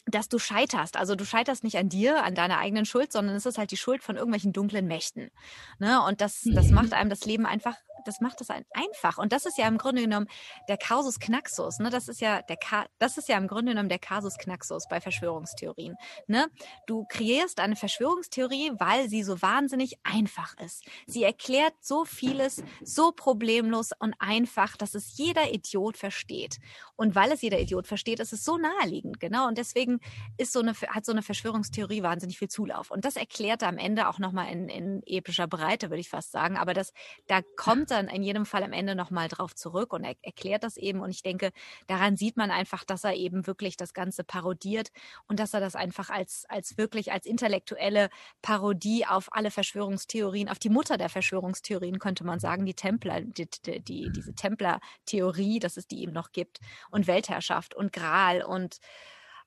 [0.05, 0.97] dass du scheiterst.
[0.97, 3.77] Also du scheiterst nicht an dir, an deiner eigenen Schuld, sondern es ist halt die
[3.77, 5.29] Schuld von irgendwelchen dunklen Mächten.
[5.77, 6.01] Ne?
[6.03, 6.75] Und das, das mhm.
[6.75, 7.75] macht einem das Leben einfach
[8.05, 9.17] das macht es einfach.
[9.17, 10.27] Und das ist ja im Grunde genommen
[10.67, 11.79] der Kausus Knaxus.
[11.79, 11.89] Ne?
[11.89, 15.01] Das ist ja der Ka das ist ja im Grunde genommen der Kasus Knaxus bei
[15.01, 15.95] Verschwörungstheorien.
[16.27, 16.47] Ne?
[16.87, 20.83] Du kreierst eine Verschwörungstheorie, weil sie so wahnsinnig einfach ist.
[21.05, 26.57] Sie erklärt so vieles so problemlos und einfach, dass es jeder Idiot versteht.
[26.95, 29.47] Und weil es jeder Idiot versteht, ist es so naheliegend, genau.
[29.47, 29.99] Und deswegen
[30.37, 32.91] ist so eine, hat so eine Verschwörungstheorie wahnsinnig viel Zulauf.
[32.91, 36.57] Und das erklärt am Ende auch nochmal in, in epischer Breite, würde ich fast sagen.
[36.57, 36.93] Aber das,
[37.27, 40.77] da kommt dann in jedem Fall am Ende nochmal drauf zurück und er erklärt das
[40.77, 41.01] eben.
[41.01, 41.51] Und ich denke,
[41.87, 44.89] daran sieht man einfach, dass er eben wirklich das Ganze parodiert
[45.27, 48.09] und dass er das einfach als, als wirklich als intellektuelle
[48.41, 53.47] Parodie auf alle Verschwörungstheorien, auf die Mutter der Verschwörungstheorien, könnte man sagen, die Templer, die,
[53.65, 56.59] die diese Templer-Theorie, dass es die eben noch gibt
[56.91, 58.77] und Weltherrschaft und Gral und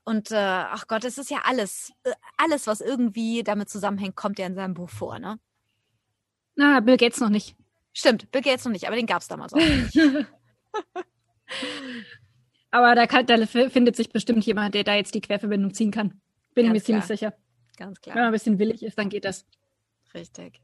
[0.05, 4.39] und äh, ach Gott, es ist ja alles, äh, alles, was irgendwie damit zusammenhängt, kommt
[4.39, 5.39] ja in seinem Buch vor, ne?
[6.57, 7.57] Na, Bill Gates noch nicht.
[7.93, 9.97] Stimmt, Bill Gates noch nicht, aber den gab es damals auch nicht.
[12.71, 16.21] aber da, kann, da, findet sich bestimmt jemand, der da jetzt die Querverbindung ziehen kann.
[16.55, 17.35] Bin ich mir ziemlich sicher.
[17.77, 18.15] Ganz klar.
[18.15, 19.47] Wenn man ein bisschen willig ist, dann geht das.
[20.15, 20.61] Richtig.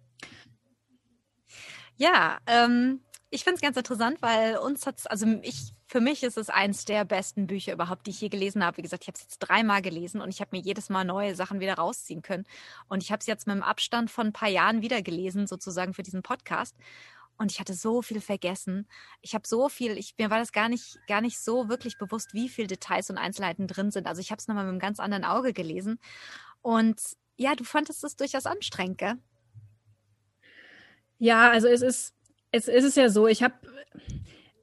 [1.97, 3.01] Ja, ähm,
[3.31, 6.85] ich finde es ganz interessant, weil uns hat's, also ich, für mich ist es eins
[6.85, 8.79] der besten Bücher überhaupt, die ich je gelesen habe.
[8.79, 11.35] Wie gesagt, ich habe es jetzt dreimal gelesen und ich habe mir jedes Mal neue
[11.35, 12.47] Sachen wieder rausziehen können.
[12.89, 15.93] Und ich habe es jetzt mit dem Abstand von ein paar Jahren wieder gelesen, sozusagen
[15.93, 16.77] für diesen Podcast.
[17.39, 18.87] Und ich hatte so viel vergessen.
[19.23, 22.35] Ich habe so viel, ich, mir war das gar nicht, gar nicht so wirklich bewusst,
[22.35, 24.07] wie viel Details und Einzelheiten drin sind.
[24.07, 26.01] Also ich habe es nochmal mit einem ganz anderen Auge gelesen.
[26.63, 27.01] Und
[27.37, 29.15] ja, du fandest es durchaus anstrengend, gell?
[31.21, 32.15] Ja, also es ist
[32.53, 33.55] es, ist ja so, ich habe,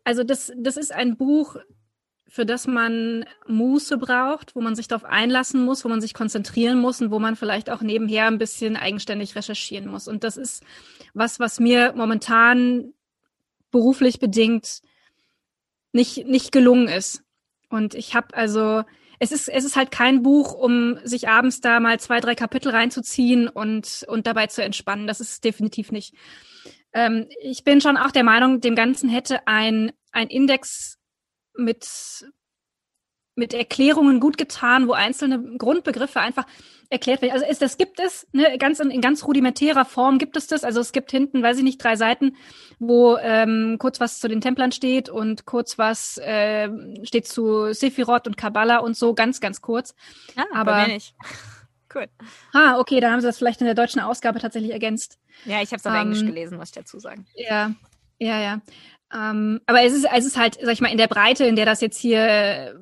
[0.03, 1.57] also das, das ist ein Buch,
[2.35, 6.77] für das man Muße braucht, wo man sich darauf einlassen muss, wo man sich konzentrieren
[6.77, 10.09] muss und wo man vielleicht auch nebenher ein bisschen eigenständig recherchieren muss.
[10.09, 10.61] Und das ist
[11.13, 12.93] was, was mir momentan
[13.71, 14.81] beruflich bedingt
[15.93, 17.23] nicht, nicht gelungen ist.
[17.69, 18.83] Und ich habe also,
[19.17, 22.69] es ist, es ist halt kein Buch, um sich abends da mal zwei, drei Kapitel
[22.69, 25.07] reinzuziehen und, und dabei zu entspannen.
[25.07, 26.13] Das ist definitiv nicht.
[26.91, 30.99] Ähm, ich bin schon auch der Meinung, dem Ganzen hätte ein, ein Index
[31.57, 32.25] mit,
[33.35, 36.45] mit Erklärungen gut getan, wo einzelne Grundbegriffe einfach
[36.89, 37.33] erklärt werden.
[37.33, 40.63] Also es, das gibt es, ne, ganz in, in ganz rudimentärer Form gibt es das.
[40.63, 42.35] Also es gibt hinten, weiß ich nicht, drei Seiten,
[42.79, 46.69] wo ähm, kurz was zu den Templern steht und kurz was äh,
[47.03, 49.95] steht zu Sephiroth und Kabbalah und so, ganz, ganz kurz.
[50.35, 51.15] Ah, aber nicht.
[51.93, 52.07] Cool.
[52.51, 55.17] Ah, okay, da haben sie das vielleicht in der deutschen Ausgabe tatsächlich ergänzt.
[55.45, 57.25] Ja, ich habe es auf ähm, Englisch gelesen, muss ich dazu sagen.
[57.35, 57.71] Ja,
[58.19, 58.61] ja, ja.
[59.15, 61.65] Ähm, aber es ist, es ist halt, sag ich mal, in der Breite, in der
[61.65, 62.79] das jetzt hier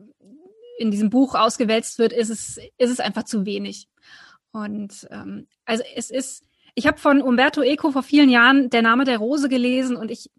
[0.77, 3.87] in diesem Buch ausgewälzt wird, ist es, ist es einfach zu wenig.
[4.51, 6.43] Und ähm, also es ist,
[6.75, 10.31] ich habe von Umberto Eco vor vielen Jahren Der Name der Rose gelesen und ich,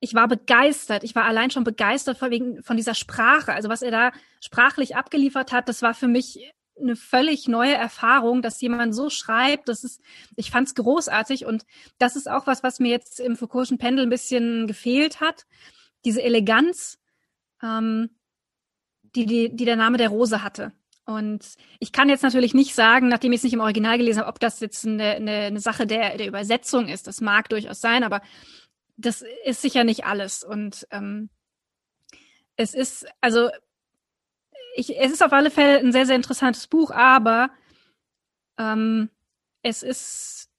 [0.00, 1.04] ich war begeistert.
[1.04, 3.52] Ich war allein schon begeistert von, wegen, von dieser Sprache.
[3.52, 8.42] Also was er da sprachlich abgeliefert hat, das war für mich eine völlig neue Erfahrung,
[8.42, 9.68] dass jemand so schreibt.
[9.68, 10.00] Das ist,
[10.36, 11.64] ich fand es großartig und
[11.98, 15.46] das ist auch was, was mir jetzt im Foucault'schen Pendel ein bisschen gefehlt hat.
[16.04, 16.98] Diese Eleganz,
[17.62, 18.10] ähm,
[19.14, 20.72] die, die, die der Name der Rose hatte.
[21.06, 24.30] Und ich kann jetzt natürlich nicht sagen, nachdem ich es nicht im Original gelesen habe,
[24.30, 27.06] ob das jetzt eine, eine, eine Sache der, der Übersetzung ist.
[27.06, 28.22] Das mag durchaus sein, aber
[28.96, 30.42] das ist sicher nicht alles.
[30.42, 31.28] Und ähm,
[32.56, 33.50] es ist, also
[34.74, 37.50] ich, es ist auf alle Fälle ein sehr, sehr interessantes Buch, aber
[38.58, 39.08] ähm,
[39.62, 40.50] es ist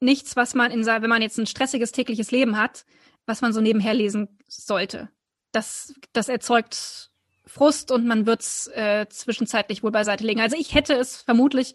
[0.00, 2.84] nichts, was man in wenn man jetzt ein stressiges tägliches Leben hat,
[3.26, 5.08] was man so nebenher lesen sollte.
[5.52, 7.10] Das, das erzeugt
[7.46, 10.40] Frust und man wird es äh, zwischenzeitlich wohl beiseite legen.
[10.40, 11.74] Also ich hätte es vermutlich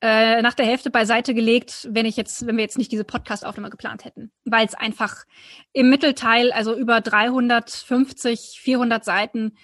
[0.00, 3.70] äh, nach der Hälfte beiseite gelegt, wenn ich jetzt, wenn wir jetzt nicht diese Podcast-Aufnahme
[3.70, 5.24] geplant hätten, weil es einfach
[5.72, 9.56] im Mittelteil, also über 350, 400 Seiten,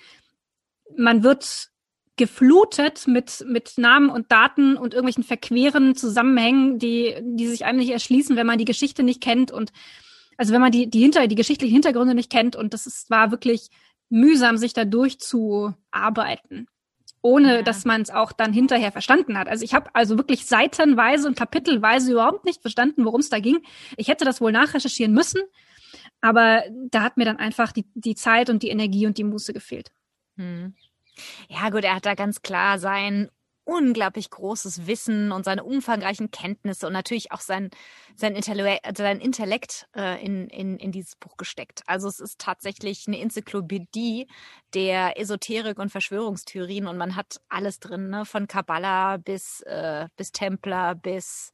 [0.96, 1.72] man wird
[2.16, 7.90] geflutet mit, mit Namen und Daten und irgendwelchen verqueren Zusammenhängen, die, die sich einem nicht
[7.90, 9.72] erschließen, wenn man die Geschichte nicht kennt und
[10.36, 13.30] also wenn man die, die hinter, die geschichtlichen Hintergründe nicht kennt und das ist, war
[13.30, 13.68] wirklich
[14.08, 16.68] mühsam, sich da durchzuarbeiten,
[17.22, 17.62] ohne ja.
[17.62, 19.48] dass man es auch dann hinterher verstanden hat.
[19.48, 23.60] Also ich habe also wirklich seitenweise und kapitelweise überhaupt nicht verstanden, worum es da ging.
[23.96, 25.40] Ich hätte das wohl nachrecherchieren müssen,
[26.20, 29.52] aber da hat mir dann einfach die, die Zeit und die Energie und die Muße
[29.52, 29.90] gefehlt.
[30.36, 30.74] Hm.
[31.48, 33.30] Ja, gut, er hat da ganz klar sein
[33.64, 37.70] unglaublich großes Wissen und seine umfangreichen Kenntnisse und natürlich auch sein,
[38.16, 41.82] sein Intellekt, sein Intellekt äh, in, in, in dieses Buch gesteckt.
[41.86, 44.26] Also es ist tatsächlich eine Enzyklopädie
[44.74, 48.24] der Esoterik und Verschwörungstheorien und man hat alles drin, ne?
[48.24, 51.52] von Kabbalah bis, äh, bis Templer bis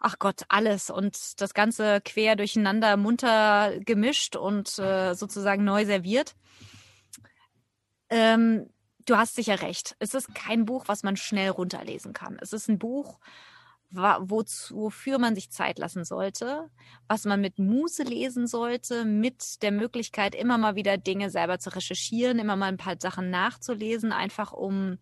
[0.00, 6.34] ach Gott, alles und das Ganze quer durcheinander munter gemischt und äh, sozusagen neu serviert.
[8.08, 8.70] Ähm,
[9.10, 9.96] du hast sicher recht.
[9.98, 12.38] Es ist kein Buch, was man schnell runterlesen kann.
[12.40, 13.18] Es ist ein Buch,
[13.90, 16.70] wozu, wofür man sich Zeit lassen sollte,
[17.08, 21.74] was man mit Muße lesen sollte, mit der Möglichkeit, immer mal wieder Dinge selber zu
[21.74, 24.98] recherchieren, immer mal ein paar Sachen nachzulesen, einfach um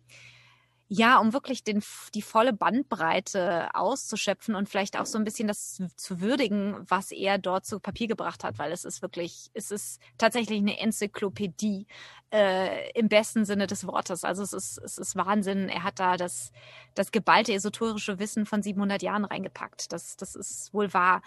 [0.91, 1.83] ja, um wirklich den,
[2.15, 7.37] die volle Bandbreite auszuschöpfen und vielleicht auch so ein bisschen das zu würdigen, was er
[7.37, 11.85] dort zu Papier gebracht hat, weil es ist wirklich, es ist tatsächlich eine Enzyklopädie
[12.33, 14.23] äh, im besten Sinne des Wortes.
[14.23, 15.69] Also es ist, es ist Wahnsinn.
[15.69, 16.51] Er hat da das,
[16.95, 19.93] das geballte esoterische Wissen von 700 Jahren reingepackt.
[19.93, 21.21] Das, das ist wohl wahr.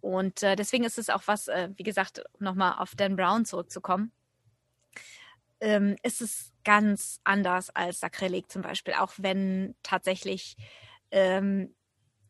[0.00, 4.10] Und äh, deswegen ist es auch was, äh, wie gesagt, nochmal auf Dan Brown zurückzukommen
[5.60, 10.56] ähm, ist es ganz anders als Sakrileg zum Beispiel, auch wenn tatsächlich,
[11.10, 11.74] ähm,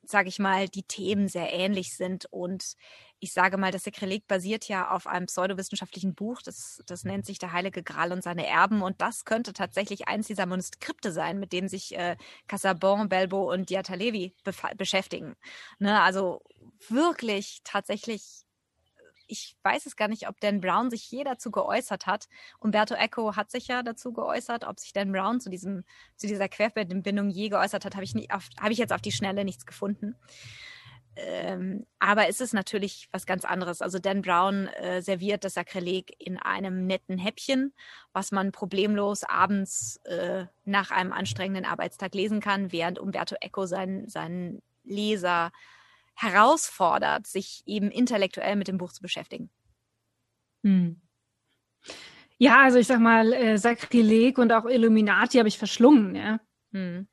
[0.04, 2.26] sage ich mal, die Themen sehr ähnlich sind.
[2.26, 2.74] Und
[3.18, 7.38] ich sage mal, das Sakrileg basiert ja auf einem pseudowissenschaftlichen Buch, das, das nennt sich
[7.38, 8.82] Der Heilige Gral und seine Erben.
[8.82, 12.16] Und das könnte tatsächlich eins dieser Manuskripte sein, mit dem sich äh,
[12.46, 14.34] Casabon, Belbo und Diatalevi
[14.76, 15.34] beschäftigen.
[15.78, 16.42] Ne, also
[16.88, 18.45] wirklich tatsächlich
[19.26, 22.28] ich weiß es gar nicht, ob Dan Brown sich je dazu geäußert hat.
[22.58, 25.84] Umberto Eco hat sich ja dazu geäußert, ob sich Dan Brown zu diesem,
[26.16, 29.66] zu dieser Querverbindung je geäußert hat, habe ich habe ich jetzt auf die Schnelle nichts
[29.66, 30.16] gefunden.
[31.16, 33.80] Ähm, aber es ist natürlich was ganz anderes.
[33.80, 37.72] Also Dan Brown äh, serviert das Sakrileg in einem netten Häppchen,
[38.12, 44.08] was man problemlos abends äh, nach einem anstrengenden Arbeitstag lesen kann, während Umberto Eco seinen,
[44.08, 45.52] seinen Leser
[46.16, 49.50] herausfordert, sich eben intellektuell mit dem Buch zu beschäftigen.
[50.64, 51.00] Hm.
[52.38, 56.40] Ja, also ich sag mal, äh, Sakrileg und auch Illuminati habe ich verschlungen, ja.
[56.72, 57.06] Hm.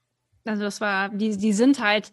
[0.46, 2.12] Also das war, die, die sind halt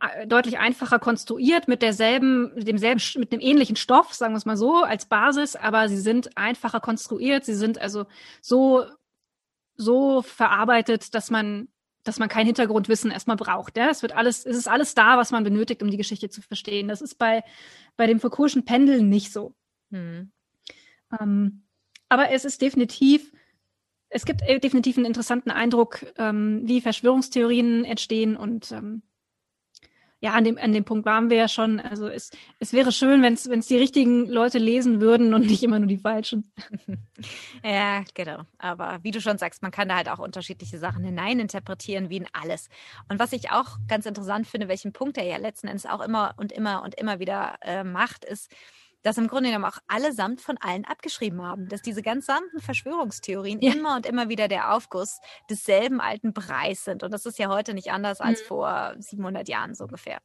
[0.00, 4.44] äh, deutlich einfacher konstruiert mit derselben, mit demselben, mit dem ähnlichen Stoff, sagen wir es
[4.44, 8.06] mal so, als Basis, aber sie sind einfacher konstruiert, sie sind also
[8.40, 8.84] so,
[9.76, 11.68] so verarbeitet, dass man
[12.06, 13.76] dass man kein Hintergrundwissen erstmal braucht.
[13.76, 13.90] Ja?
[13.90, 16.88] Es wird alles, es ist alles da, was man benötigt, um die Geschichte zu verstehen.
[16.88, 17.42] Das ist bei,
[17.96, 19.54] bei dem Foucault'schen Pendel nicht so.
[19.90, 20.30] Hm.
[21.20, 21.62] Ähm,
[22.08, 23.32] aber es ist definitiv,
[24.08, 29.02] es gibt äh, definitiv einen interessanten Eindruck, ähm, wie Verschwörungstheorien entstehen und ähm,
[30.20, 31.78] ja, an dem, an dem Punkt waren wir ja schon.
[31.78, 35.78] Also es, es wäre schön, wenn es die richtigen Leute lesen würden und nicht immer
[35.78, 36.50] nur die falschen.
[37.64, 38.42] Ja, genau.
[38.58, 42.26] Aber wie du schon sagst, man kann da halt auch unterschiedliche Sachen hineininterpretieren, wie in
[42.32, 42.68] alles.
[43.08, 46.34] Und was ich auch ganz interessant finde, welchen Punkt er ja letzten Endes auch immer
[46.36, 48.52] und immer und immer wieder äh, macht, ist,
[49.02, 53.72] dass im Grunde genommen auch allesamt von allen abgeschrieben haben, dass diese ganzen Verschwörungstheorien ja.
[53.72, 57.02] immer und immer wieder der Aufguss desselben alten Preis sind.
[57.02, 58.46] Und das ist ja heute nicht anders als mhm.
[58.46, 60.20] vor 700 Jahren so ungefähr.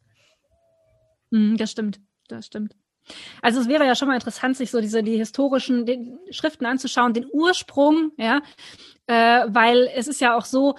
[1.30, 2.76] Mhm, das stimmt, das stimmt.
[3.42, 7.14] Also es wäre ja schon mal interessant, sich so diese die historischen die Schriften anzuschauen,
[7.14, 8.42] den Ursprung, ja,
[9.08, 10.76] äh, weil es ist ja auch so,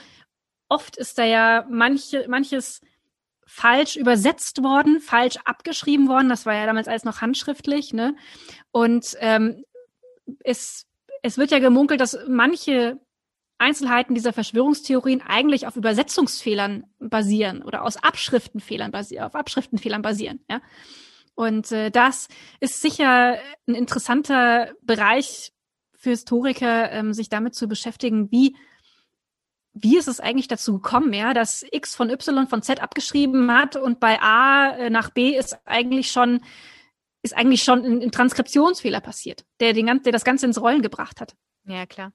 [0.68, 2.80] oft ist da ja manche, manches
[3.54, 6.30] falsch übersetzt worden, falsch abgeschrieben worden.
[6.30, 7.92] Das war ja damals alles noch handschriftlich.
[7.92, 8.16] Ne?
[8.70, 9.62] Und ähm,
[10.42, 10.86] es,
[11.20, 12.98] es wird ja gemunkelt, dass manche
[13.58, 20.40] Einzelheiten dieser Verschwörungstheorien eigentlich auf Übersetzungsfehlern basieren oder aus Abschriftenfehlern basieren, auf Abschriftenfehlern basieren.
[20.48, 20.62] Ja?
[21.34, 22.28] Und äh, das
[22.58, 23.36] ist sicher
[23.68, 25.52] ein interessanter Bereich
[25.94, 28.56] für Historiker, ähm, sich damit zu beschäftigen, wie
[29.74, 33.76] wie ist es eigentlich dazu gekommen, ja, dass X von Y von Z abgeschrieben hat
[33.76, 36.40] und bei A äh, nach B ist eigentlich schon
[37.24, 41.20] ist eigentlich schon ein, ein Transkriptionsfehler passiert, der den der das Ganze ins Rollen gebracht
[41.20, 41.36] hat.
[41.64, 42.12] Ja klar,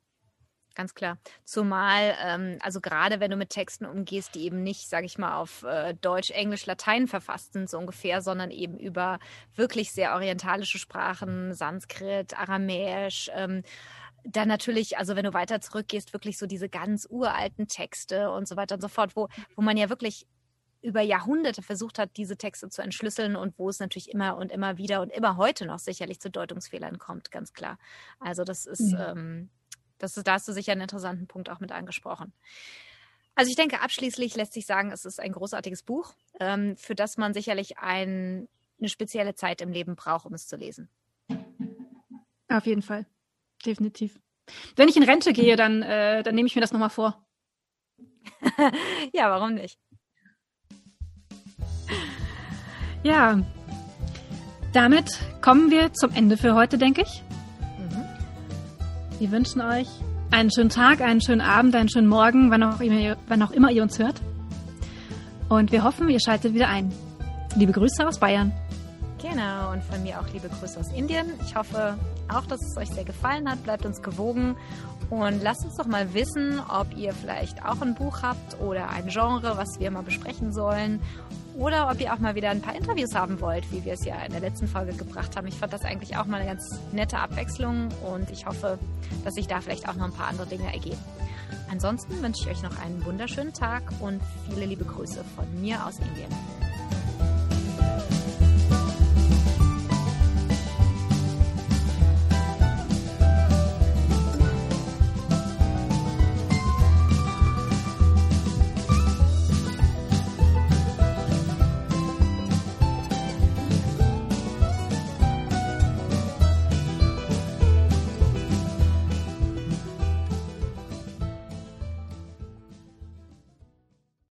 [0.75, 1.17] ganz klar.
[1.45, 5.37] Zumal ähm, also gerade wenn du mit Texten umgehst, die eben nicht, sage ich mal,
[5.37, 9.17] auf äh, Deutsch, Englisch, Latein verfasst sind so ungefähr, sondern eben über
[9.55, 13.31] wirklich sehr orientalische Sprachen, Sanskrit, Aramäisch.
[13.33, 13.63] Ähm,
[14.27, 18.55] dann natürlich, also wenn du weiter zurückgehst, wirklich so diese ganz uralten Texte und so
[18.55, 20.27] weiter und so fort, wo, wo man ja wirklich
[20.81, 24.77] über Jahrhunderte versucht hat, diese Texte zu entschlüsseln und wo es natürlich immer und immer
[24.77, 27.79] wieder und immer heute noch sicherlich zu Deutungsfehlern kommt, ganz klar.
[28.19, 29.11] Also das ist, ja.
[29.11, 29.49] ähm,
[29.97, 32.31] das ist, da hast du sicher einen interessanten Punkt auch mit angesprochen.
[33.33, 37.17] Also ich denke, abschließend lässt sich sagen, es ist ein großartiges Buch, ähm, für das
[37.17, 38.47] man sicherlich ein,
[38.79, 40.89] eine spezielle Zeit im Leben braucht, um es zu lesen.
[42.49, 43.05] Auf jeden Fall
[43.65, 44.19] definitiv.
[44.75, 47.25] Wenn ich in Rente gehe, dann, äh, dann nehme ich mir das nochmal vor.
[49.13, 49.77] ja, warum nicht?
[53.03, 53.41] Ja,
[54.73, 57.23] damit kommen wir zum Ende für heute, denke ich.
[57.77, 58.05] Mhm.
[59.19, 59.87] Wir wünschen euch
[60.31, 63.71] einen schönen Tag, einen schönen Abend, einen schönen Morgen, wann auch immer, wann auch immer
[63.71, 64.21] ihr uns hört.
[65.49, 66.91] Und wir hoffen, ihr schaltet wieder ein.
[67.55, 68.51] Liebe Grüße aus Bayern.
[69.29, 71.33] Genau, und von mir auch liebe Grüße aus Indien.
[71.45, 71.97] Ich hoffe
[72.29, 73.61] auch, dass es euch sehr gefallen hat.
[73.63, 74.55] Bleibt uns gewogen
[75.09, 79.07] und lasst uns doch mal wissen, ob ihr vielleicht auch ein Buch habt oder ein
[79.07, 81.01] Genre, was wir mal besprechen sollen.
[81.57, 84.15] Oder ob ihr auch mal wieder ein paar Interviews haben wollt, wie wir es ja
[84.23, 85.47] in der letzten Folge gebracht haben.
[85.47, 88.77] Ich fand das eigentlich auch mal eine ganz nette Abwechslung und ich hoffe,
[89.25, 91.03] dass sich da vielleicht auch noch ein paar andere Dinge ergeben.
[91.69, 95.99] Ansonsten wünsche ich euch noch einen wunderschönen Tag und viele liebe Grüße von mir aus
[95.99, 96.66] Indien.